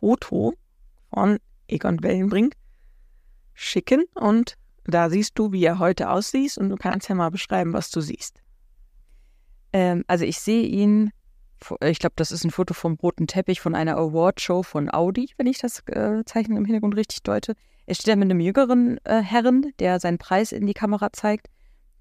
Foto 0.00 0.54
von 1.12 1.38
Egon 1.68 2.02
Wellenbrink 2.02 2.54
schicken. 3.54 4.04
Und 4.14 4.54
da 4.84 5.10
siehst 5.10 5.38
du, 5.38 5.52
wie 5.52 5.64
er 5.64 5.78
heute 5.78 6.10
aussieht. 6.10 6.56
Und 6.58 6.70
du 6.70 6.76
kannst 6.76 7.08
ja 7.08 7.14
mal 7.14 7.30
beschreiben, 7.30 7.72
was 7.72 7.90
du 7.90 8.00
siehst. 8.00 8.40
Ähm, 9.72 10.04
also 10.06 10.24
ich 10.24 10.38
sehe 10.38 10.62
ihn, 10.64 11.10
vo- 11.62 11.82
ich 11.84 11.98
glaube, 11.98 12.14
das 12.16 12.32
ist 12.32 12.44
ein 12.44 12.50
Foto 12.50 12.74
vom 12.74 12.94
roten 12.94 13.26
Teppich 13.26 13.60
von 13.60 13.74
einer 13.74 13.96
Awardshow 13.96 14.62
von 14.62 14.92
Audi, 14.92 15.30
wenn 15.36 15.46
ich 15.46 15.58
das 15.58 15.80
äh, 15.88 16.24
Zeichen 16.24 16.56
im 16.56 16.64
Hintergrund 16.64 16.96
richtig 16.96 17.22
deute. 17.22 17.54
Er 17.86 17.94
steht 17.94 18.08
da 18.08 18.16
mit 18.16 18.30
einem 18.30 18.40
jüngeren 18.40 18.98
äh, 19.04 19.22
Herren, 19.22 19.72
der 19.78 20.00
seinen 20.00 20.18
Preis 20.18 20.52
in 20.52 20.66
die 20.66 20.74
Kamera 20.74 21.12
zeigt. 21.12 21.48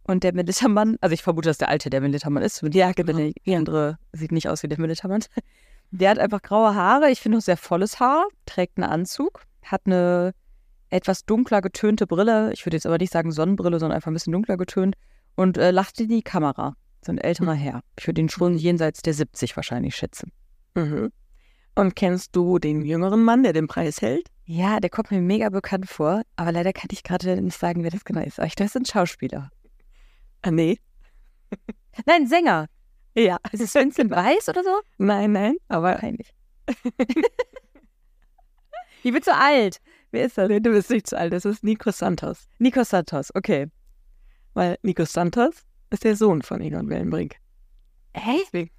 Und 0.07 0.23
der 0.23 0.33
Militärmann, 0.33 0.97
also 1.01 1.13
ich 1.13 1.23
vermute, 1.23 1.49
dass 1.49 1.57
der 1.57 1.69
alte 1.69 1.89
der 1.89 2.01
Militärmann 2.01 2.43
ist. 2.43 2.61
Ja, 2.73 2.91
genau. 2.91 3.31
der 3.45 3.57
andere 3.57 3.97
sieht 4.13 4.31
nicht 4.31 4.47
aus 4.47 4.61
wie 4.61 4.67
der 4.67 4.79
Militärmann. 4.79 5.23
Der 5.91 6.09
hat 6.09 6.19
einfach 6.19 6.41
graue 6.41 6.73
Haare, 6.73 7.11
ich 7.11 7.21
finde 7.21 7.37
auch 7.37 7.41
sehr 7.41 7.57
volles 7.57 7.99
Haar, 7.99 8.25
trägt 8.47 8.77
einen 8.77 8.89
Anzug, 8.89 9.43
hat 9.65 9.81
eine 9.85 10.33
etwas 10.89 11.25
dunkler 11.25 11.61
getönte 11.61 12.07
Brille. 12.07 12.51
Ich 12.53 12.65
würde 12.65 12.77
jetzt 12.77 12.85
aber 12.85 12.97
nicht 12.97 13.11
sagen 13.11 13.31
Sonnenbrille, 13.31 13.79
sondern 13.79 13.95
einfach 13.95 14.11
ein 14.11 14.13
bisschen 14.13 14.33
dunkler 14.33 14.57
getönt 14.57 14.95
und 15.35 15.57
äh, 15.57 15.71
lacht 15.71 15.99
in 15.99 16.09
die 16.09 16.21
Kamera. 16.21 16.75
So 17.03 17.11
ein 17.11 17.17
älterer 17.17 17.53
Herr. 17.53 17.81
Ich 17.99 18.07
würde 18.07 18.21
ihn 18.21 18.29
schon 18.29 18.57
jenseits 18.57 19.01
der 19.01 19.13
70 19.13 19.55
wahrscheinlich 19.55 19.95
schätzen. 19.95 20.31
Mhm. 20.75 21.11
Und 21.75 21.95
kennst 21.95 22.35
du 22.35 22.57
den 22.57 22.83
jüngeren 22.83 23.23
Mann, 23.23 23.43
der 23.43 23.53
den 23.53 23.67
Preis 23.67 24.01
hält? 24.01 24.29
Ja, 24.45 24.79
der 24.79 24.89
kommt 24.89 25.11
mir 25.11 25.21
mega 25.21 25.49
bekannt 25.49 25.89
vor, 25.89 26.21
aber 26.35 26.51
leider 26.51 26.71
kann 26.71 26.89
ich 26.91 27.03
gerade 27.03 27.41
nicht 27.41 27.59
sagen, 27.59 27.83
wer 27.83 27.91
das 27.91 28.05
genau 28.05 28.21
ist. 28.21 28.39
Aber 28.39 28.47
ich 28.47 28.55
glaube, 28.55 28.71
das 28.71 28.75
ist 28.75 28.81
ein 28.81 28.85
Schauspieler. 28.85 29.49
Ah, 30.41 30.51
nee. 30.51 30.79
Nein, 32.05 32.27
Sänger. 32.27 32.67
Ja. 33.15 33.37
Ist 33.51 33.61
es 33.61 33.75
Vincent 33.75 34.11
Weiss 34.11 34.47
oder 34.47 34.63
so? 34.63 34.81
Nein, 34.97 35.31
nein, 35.31 35.57
aber 35.67 35.95
Peinlich. 35.95 36.33
ich 39.05 39.13
bin 39.13 39.21
zu 39.21 39.35
alt. 39.35 39.77
Wer 40.09 40.25
ist 40.25 40.37
das? 40.37 40.47
du 40.47 40.59
bist 40.61 40.89
nicht 40.89 41.05
zu 41.05 41.17
alt. 41.17 41.31
Das 41.31 41.45
ist 41.45 41.63
Nico 41.63 41.91
Santos. 41.91 42.47
Nico 42.57 42.83
Santos, 42.83 43.29
okay. 43.35 43.67
Weil 44.55 44.77
Nico 44.81 45.05
Santos 45.05 45.63
ist 45.91 46.03
der 46.03 46.15
Sohn 46.15 46.41
von 46.41 46.59
Egon 46.59 46.89
Wellenbrink. 46.89 47.35
Hä? 48.15 48.39
Deswegen. 48.45 48.71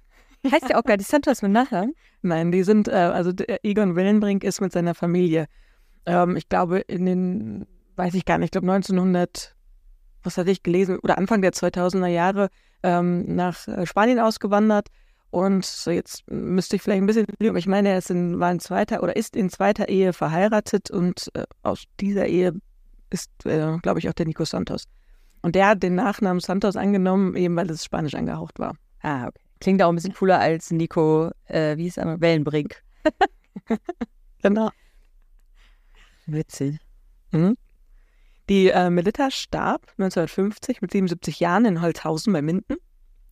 Heißt 0.51 0.67
der 0.67 0.77
auch 0.77 0.83
gar 0.83 0.97
nicht 0.97 1.09
Santos 1.09 1.41
mit 1.41 1.51
Nachnamen? 1.51 1.93
Nein, 2.23 2.51
die 2.51 2.63
sind, 2.63 2.89
äh, 2.89 2.91
also 2.91 3.31
der 3.31 3.63
Egon 3.63 3.95
Wellenbrink 3.95 4.43
ist 4.43 4.59
mit 4.59 4.73
seiner 4.73 4.95
Familie, 4.95 5.47
ähm, 6.05 6.35
ich 6.35 6.49
glaube, 6.49 6.79
in 6.79 7.05
den, 7.05 7.67
weiß 7.95 8.13
ich 8.13 8.25
gar 8.25 8.37
nicht, 8.37 8.47
ich 8.47 8.51
glaube 8.51 8.69
1900, 8.69 9.55
was 10.23 10.37
hatte 10.37 10.51
ich 10.51 10.61
gelesen, 10.61 10.99
oder 10.99 11.17
Anfang 11.17 11.41
der 11.41 11.53
2000er 11.53 12.07
Jahre 12.07 12.49
ähm, 12.83 13.33
nach 13.33 13.65
äh, 13.69 13.85
Spanien 13.85 14.19
ausgewandert. 14.19 14.89
Und 15.37 15.63
so 15.63 15.91
jetzt 15.91 16.23
müsste 16.31 16.77
ich 16.77 16.81
vielleicht 16.81 17.03
ein 17.03 17.05
bisschen 17.05 17.27
aber 17.39 17.59
ich 17.59 17.67
meine, 17.67 17.89
er 17.89 17.99
ist 17.99 18.09
in, 18.09 18.39
war 18.39 18.51
in 18.51 18.59
zweiter 18.59 19.03
oder 19.03 19.15
ist 19.15 19.35
in 19.35 19.51
zweiter 19.51 19.87
Ehe 19.87 20.11
verheiratet 20.11 20.89
und 20.89 21.29
äh, 21.35 21.43
aus 21.61 21.83
dieser 21.99 22.25
Ehe 22.25 22.53
ist, 23.11 23.29
äh, 23.45 23.77
glaube 23.83 23.99
ich, 23.99 24.09
auch 24.09 24.13
der 24.13 24.25
Nico 24.25 24.45
Santos. 24.45 24.85
Und 25.43 25.53
der 25.53 25.67
hat 25.67 25.83
den 25.83 25.93
Nachnamen 25.93 26.39
Santos 26.39 26.75
angenommen, 26.75 27.35
eben 27.35 27.55
weil 27.55 27.69
es 27.69 27.85
spanisch 27.85 28.15
angehaucht 28.15 28.57
war. 28.57 28.77
Ah, 29.03 29.27
okay. 29.27 29.39
Klingt 29.59 29.83
auch 29.83 29.89
ein 29.89 29.95
bisschen 29.95 30.15
cooler 30.15 30.39
als 30.39 30.71
Nico, 30.71 31.29
äh, 31.45 31.77
wie 31.77 31.83
hieß 31.83 31.97
er? 31.97 32.19
Wellenbrink. 32.19 32.81
Genau. 34.43 34.69
Witzig. 36.27 36.77
Mhm. 37.31 37.57
Die 38.49 38.69
äh, 38.69 38.89
Melitta 38.91 39.31
starb 39.31 39.87
1950 39.97 40.81
mit 40.81 40.91
77 40.91 41.39
Jahren 41.39 41.65
in 41.65 41.81
Holzhausen 41.81 42.31
bei 42.33 42.43
Minden. 42.43 42.77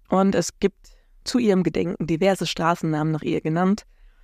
Und 0.10 0.34
es 0.34 0.60
gibt 0.60 0.95
zu 1.26 1.40
ihrem 1.40 1.64
Gedenken 1.64 2.08
diverse 2.08 2.48
Straßennamen 2.48 3.12
nach 3.12 3.22
ihr 3.22 3.42
genannt. 3.42 3.84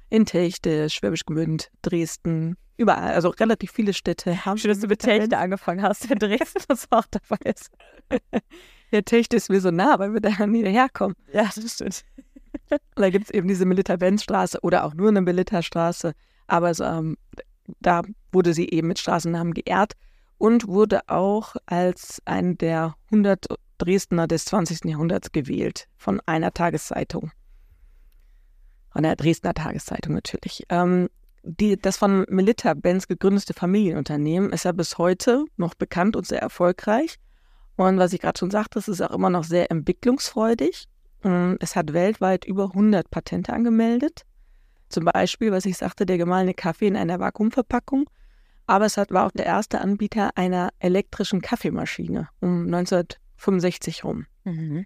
In 0.10 0.26
Techte, 0.26 0.90
Schwäbisch 0.90 1.26
Gmünd, 1.26 1.72
Dresden, 1.82 2.58
überall. 2.78 3.14
Also 3.14 3.30
relativ 3.30 3.72
viele 3.72 3.94
Städte 3.94 4.46
haben 4.46 4.58
Schön, 4.58 4.70
dass 4.70 4.80
du 4.80 4.88
mit 4.88 5.00
Techte 5.00 5.38
angefangen 5.38 5.82
hast, 5.82 6.10
der 6.10 6.18
Dresden 6.18 6.64
das 6.68 6.88
auch 6.92 7.06
dabei 7.10 7.50
ist. 7.50 7.70
Der 8.92 9.06
Techte 9.06 9.38
ist 9.38 9.50
mir 9.50 9.62
so 9.62 9.72
nah, 9.72 9.98
weil 10.00 10.14
wir 10.14 10.20
da 10.20 10.46
nie 10.46 10.66
herkommen. 10.66 11.16
Ja, 11.32 11.50
das 11.56 11.74
stimmt. 11.74 12.04
Da 12.96 13.10
gibt 13.10 13.26
es 13.26 13.32
eben 13.32 13.48
diese 13.48 13.66
Melitta-Benz-Straße 13.66 14.60
oder 14.62 14.84
auch 14.84 14.94
nur 14.94 15.10
eine 15.10 15.22
Melitta-Straße. 15.22 16.14
Aber 16.48 16.70
es, 16.70 16.80
ähm, 16.80 17.18
da 17.80 18.02
wurde 18.32 18.54
sie 18.54 18.70
eben 18.70 18.90
mit 18.90 19.00
Straßennamen 19.00 19.54
geehrt 19.54 19.94
und 20.38 20.68
wurde 20.68 21.02
auch 21.08 21.56
als 21.66 22.22
eine 22.26 22.56
der 22.56 22.96
100 23.12 23.48
Dresdner 23.82 24.28
des 24.28 24.46
20. 24.46 24.86
Jahrhunderts 24.86 25.32
gewählt 25.32 25.88
von 25.98 26.22
einer 26.28 26.54
Tageszeitung. 26.54 27.32
Von 28.92 29.04
der 29.04 29.16
Dresdner 29.16 29.54
Tageszeitung 29.54 30.14
natürlich. 30.14 30.66
Ähm, 30.70 31.10
die, 31.44 31.78
das 31.78 31.98
von 31.98 32.26
Melitta-Benz 32.30 33.08
gegründete 33.08 33.54
Familienunternehmen 33.54 34.52
ist 34.52 34.66
ja 34.66 34.72
bis 34.72 35.00
heute 35.00 35.46
noch 35.58 35.74
bekannt 35.74 36.16
und 36.16 36.28
sehr 36.28 36.42
erfolgreich. 36.42 37.16
Und 37.76 37.98
was 37.98 38.14
ich 38.14 38.22
gerade 38.22 38.38
schon 38.38 38.52
sagte, 38.52 38.78
es 38.78 38.88
ist 38.88 39.02
auch 39.02 39.12
immer 39.12 39.32
noch 39.32 39.44
sehr 39.44 39.72
entwicklungsfreudig. 39.72 40.86
Ähm, 41.24 41.58
Es 41.60 41.76
hat 41.76 41.94
weltweit 41.94 42.46
über 42.46 42.66
100 42.66 43.10
Patente 43.10 43.54
angemeldet. 43.54 44.22
Zum 44.90 45.06
Beispiel, 45.06 45.52
was 45.52 45.66
ich 45.66 45.78
sagte, 45.78 46.06
der 46.06 46.20
gemahlene 46.20 46.54
Kaffee 46.54 46.88
in 46.88 46.98
einer 46.98 47.20
Vakuumverpackung. 47.20 48.08
Aber 48.68 48.86
es 48.86 48.98
hat, 48.98 49.10
war 49.12 49.26
auch 49.26 49.32
der 49.32 49.48
erste 49.48 49.82
Anbieter 49.82 50.38
einer 50.38 50.70
elektrischen 50.78 51.42
Kaffeemaschine 51.42 52.30
um 52.42 52.68
1965 53.42 54.04
rum. 54.04 54.26
Mhm. 54.44 54.86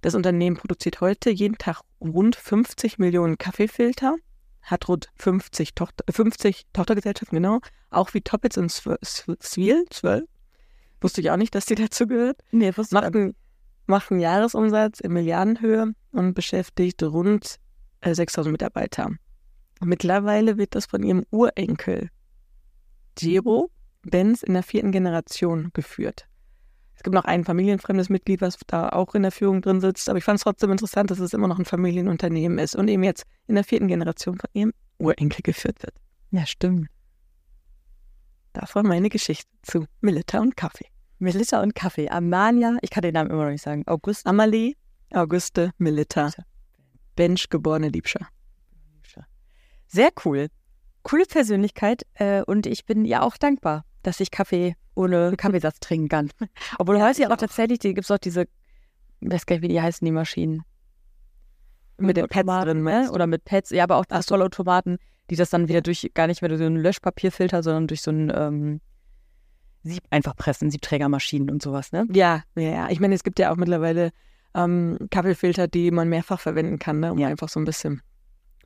Das 0.00 0.14
Unternehmen 0.14 0.56
produziert 0.56 1.00
heute 1.00 1.30
jeden 1.30 1.58
Tag 1.58 1.80
rund 2.00 2.36
50 2.36 2.98
Millionen 2.98 3.38
Kaffeefilter, 3.38 4.16
hat 4.62 4.88
rund 4.88 5.08
50, 5.16 5.74
Tochter, 5.74 6.04
50 6.10 6.66
Tochtergesellschaften, 6.72 7.36
genau, 7.36 7.60
auch 7.90 8.14
wie 8.14 8.20
Toppitz 8.20 8.56
und 8.56 8.70
Sw- 8.70 8.98
Sw- 9.02 9.36
Swil, 9.42 9.84
12. 9.90 10.24
Wusste 11.00 11.20
ich 11.20 11.30
auch 11.30 11.36
nicht, 11.36 11.54
dass 11.54 11.66
die 11.66 11.74
dazu 11.76 12.06
gehört. 12.06 12.40
Nee, 12.52 12.72
wusste 12.76 12.94
Macht 12.94 13.14
einen, 13.14 13.34
macht 13.86 14.10
einen 14.10 14.20
Jahresumsatz 14.20 15.00
in 15.00 15.12
Milliardenhöhe 15.12 15.92
und 16.12 16.34
beschäftigt 16.34 17.02
rund 17.02 17.56
äh, 18.00 18.14
6000 18.14 18.52
Mitarbeiter. 18.52 19.10
Mittlerweile 19.82 20.56
wird 20.56 20.74
das 20.74 20.86
von 20.86 21.02
ihrem 21.02 21.24
Urenkel 21.30 22.10
Giro 23.14 23.70
Benz 24.02 24.42
in 24.42 24.54
der 24.54 24.62
vierten 24.62 24.92
Generation 24.92 25.70
geführt. 25.72 26.26
Es 26.96 27.02
gibt 27.02 27.14
noch 27.14 27.24
ein 27.24 27.44
familienfremdes 27.44 28.08
Mitglied, 28.08 28.40
was 28.40 28.58
da 28.66 28.88
auch 28.88 29.14
in 29.14 29.22
der 29.22 29.30
Führung 29.30 29.60
drin 29.60 29.80
sitzt, 29.80 30.08
aber 30.08 30.18
ich 30.18 30.24
fand 30.24 30.38
es 30.38 30.44
trotzdem 30.44 30.70
interessant, 30.70 31.10
dass 31.10 31.18
es 31.18 31.34
immer 31.34 31.46
noch 31.46 31.58
ein 31.58 31.64
Familienunternehmen 31.64 32.58
ist 32.58 32.74
und 32.74 32.88
eben 32.88 33.04
jetzt 33.04 33.24
in 33.46 33.54
der 33.54 33.64
vierten 33.64 33.88
Generation 33.88 34.36
von 34.36 34.50
ihrem 34.54 34.72
Urenkel 34.98 35.42
geführt 35.42 35.82
wird. 35.82 35.94
Ja, 36.30 36.46
stimmt. 36.46 36.88
Das 38.54 38.74
war 38.74 38.82
meine 38.82 39.10
Geschichte 39.10 39.46
zu 39.62 39.84
Melitta 40.00 40.40
und 40.40 40.56
Kaffee. 40.56 40.86
Melissa 41.18 41.62
und 41.62 41.74
Kaffee. 41.74 42.08
Amalia, 42.08 42.76
ich 42.80 42.90
kann 42.90 43.02
den 43.02 43.14
Namen 43.14 43.30
immer 43.30 43.44
noch 43.44 43.50
nicht 43.50 43.62
sagen. 43.62 43.84
August. 43.86 44.26
Amalie 44.26 44.74
Auguste 45.12 45.70
Melitta, 45.78 46.30
Bench 47.14 47.48
geborene 47.48 47.88
Liebscher. 47.88 48.26
Sehr 49.86 50.10
cool. 50.24 50.48
Coole 51.02 51.24
Persönlichkeit. 51.26 52.02
Äh, 52.14 52.42
und 52.42 52.66
ich 52.66 52.84
bin 52.84 53.04
ja 53.04 53.22
auch 53.22 53.36
dankbar, 53.36 53.84
dass 54.06 54.20
ich 54.20 54.30
Kaffee 54.30 54.76
ohne 54.94 55.34
Kaffeesatz 55.36 55.80
trinken 55.80 56.08
kann. 56.08 56.30
Obwohl 56.78 56.96
Ja, 56.98 57.06
heute 57.06 57.22
ja 57.22 57.28
ich 57.28 57.32
auch 57.32 57.36
tatsächlich, 57.36 57.80
die 57.80 57.94
gibt 57.94 58.04
es 58.04 58.10
auch 58.10 58.18
diese, 58.18 58.42
ich 59.20 59.30
weiß 59.30 59.46
gar 59.46 59.56
nicht, 59.56 59.62
wie 59.62 59.68
die 59.68 59.80
heißen, 59.80 60.04
die 60.04 60.12
Maschinen. 60.12 60.62
Mit 61.98 62.16
den 62.16 62.28
Pads 62.28 62.64
drin, 62.64 62.82
ne? 62.82 63.10
Oder 63.10 63.26
mit 63.26 63.44
Pads, 63.44 63.70
ja, 63.70 63.84
aber 63.84 63.96
auch. 63.96 64.04
Vollautomaten, 64.28 64.98
die 65.30 65.36
das 65.36 65.50
dann 65.50 65.68
wieder 65.68 65.80
durch, 65.80 66.10
gar 66.14 66.26
nicht 66.26 66.42
mehr 66.42 66.50
durch 66.50 66.58
so 66.58 66.66
einen 66.66 66.76
Löschpapierfilter, 66.76 67.62
sondern 67.62 67.86
durch 67.86 68.02
so 68.02 68.10
einen 68.10 68.30
ähm, 68.34 68.80
Sieb 69.82 70.02
einfach 70.10 70.36
pressen, 70.36 70.70
Siebträgermaschinen 70.70 71.50
und 71.50 71.62
sowas, 71.62 71.92
ne? 71.92 72.06
Ja, 72.12 72.42
ja, 72.54 72.70
ja. 72.70 72.90
Ich 72.90 73.00
meine, 73.00 73.14
es 73.14 73.24
gibt 73.24 73.38
ja 73.38 73.50
auch 73.50 73.56
mittlerweile 73.56 74.10
ähm, 74.54 74.98
Kaffeefilter, 75.10 75.68
die 75.68 75.90
man 75.90 76.08
mehrfach 76.08 76.40
verwenden 76.40 76.78
kann, 76.78 77.00
ne, 77.00 77.12
um 77.12 77.18
Ja. 77.18 77.28
einfach 77.28 77.48
so 77.48 77.60
ein 77.60 77.64
bisschen 77.64 78.02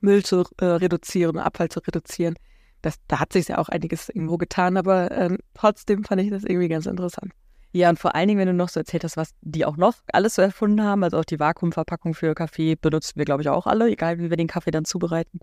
Müll 0.01 0.25
zu 0.25 0.45
äh, 0.61 0.65
reduzieren, 0.65 1.39
Abfall 1.39 1.69
zu 1.69 1.81
reduzieren. 1.81 2.35
Das, 2.83 2.97
da 3.09 3.21
hat 3.21 3.33
sich 3.33 3.49
ja 3.49 3.59
auch 3.59 3.69
einiges 3.69 4.09
irgendwo 4.09 4.39
getan, 4.39 4.77
aber 4.77 5.11
ähm, 5.11 5.39
trotzdem 5.55 6.05
fand 6.05 6.23
ich 6.23 6.31
das 6.31 6.45
irgendwie 6.45 6.69
ganz 6.69 6.87
interessant. 6.87 7.33
Ja, 7.73 7.89
und 7.89 7.99
vor 7.99 8.15
allen 8.15 8.27
Dingen, 8.27 8.41
wenn 8.41 8.49
du 8.49 8.55
noch 8.55 8.69
so 8.69 8.81
erzählt 8.81 9.05
hast, 9.05 9.17
was 9.17 9.31
die 9.43 9.65
auch 9.65 9.77
noch 9.77 9.95
alles 10.13 10.35
so 10.35 10.43
erfunden 10.43 10.83
haben, 10.83 11.05
also 11.05 11.19
auch 11.19 11.25
die 11.25 11.39
Vakuumverpackung 11.39 12.15
für 12.15 12.35
Kaffee 12.35 12.75
benutzen 12.75 13.13
wir, 13.17 13.25
glaube 13.25 13.43
ich, 13.43 13.49
auch 13.49 13.67
alle, 13.67 13.89
egal 13.89 14.19
wie 14.19 14.29
wir 14.29 14.37
den 14.37 14.49
Kaffee 14.49 14.73
dann 14.73 14.85
zubereiten. 14.85 15.39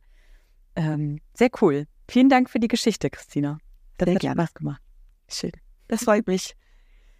Ähm, 0.75 1.19
sehr 1.33 1.49
cool. 1.61 1.85
Vielen 2.09 2.29
Dank 2.29 2.49
für 2.49 2.59
die 2.59 2.67
Geschichte, 2.67 3.09
Christina. 3.09 3.59
Das 3.97 4.07
Sehr 4.07 4.15
hat 4.15 4.21
gerne. 4.21 4.41
Spaß 4.41 4.53
gemacht. 4.55 4.81
Schön. 5.29 5.51
Das 5.87 6.03
freut 6.03 6.27
mich. 6.27 6.55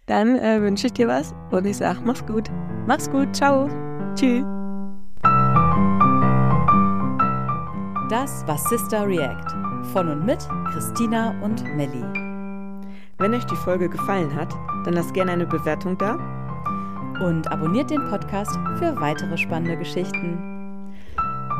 Dann 0.06 0.38
äh, 0.38 0.60
wünsche 0.60 0.86
ich 0.86 0.92
dir 0.92 1.08
was 1.08 1.34
und 1.50 1.66
ich 1.66 1.76
sage, 1.76 2.00
mach's 2.04 2.24
gut. 2.26 2.50
Mach's 2.86 3.10
gut, 3.10 3.34
ciao. 3.34 3.68
Tschüss. 4.14 4.44
Das 8.10 8.46
war 8.46 8.56
Sister 8.56 9.06
React 9.06 9.67
von 9.92 10.08
und 10.08 10.24
mit 10.24 10.38
Christina 10.72 11.34
und 11.42 11.64
Melli. 11.76 12.02
Wenn 13.18 13.34
euch 13.34 13.44
die 13.44 13.56
Folge 13.56 13.88
gefallen 13.88 14.34
hat, 14.34 14.52
dann 14.84 14.94
lasst 14.94 15.12
gerne 15.14 15.32
eine 15.32 15.46
Bewertung 15.46 15.98
da. 15.98 16.14
Und 17.20 17.50
abonniert 17.50 17.90
den 17.90 18.08
Podcast 18.08 18.52
für 18.78 19.00
weitere 19.00 19.36
spannende 19.36 19.76
Geschichten. 19.76 20.38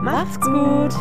Macht's 0.02 0.38
gut! 0.40 0.94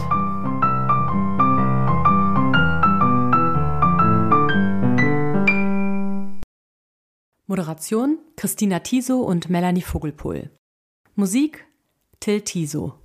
Moderation 7.45 8.17
Christina 8.35 8.79
Tiso 8.79 9.21
und 9.21 9.49
Melanie 9.49 9.81
Vogelpohl. 9.81 10.49
Musik 11.15 11.65
Till 12.19 12.41
Tiso. 12.41 12.95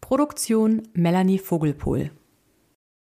Produktion 0.00 0.82
Melanie 0.92 1.38
Vogelpohl. 1.38 2.10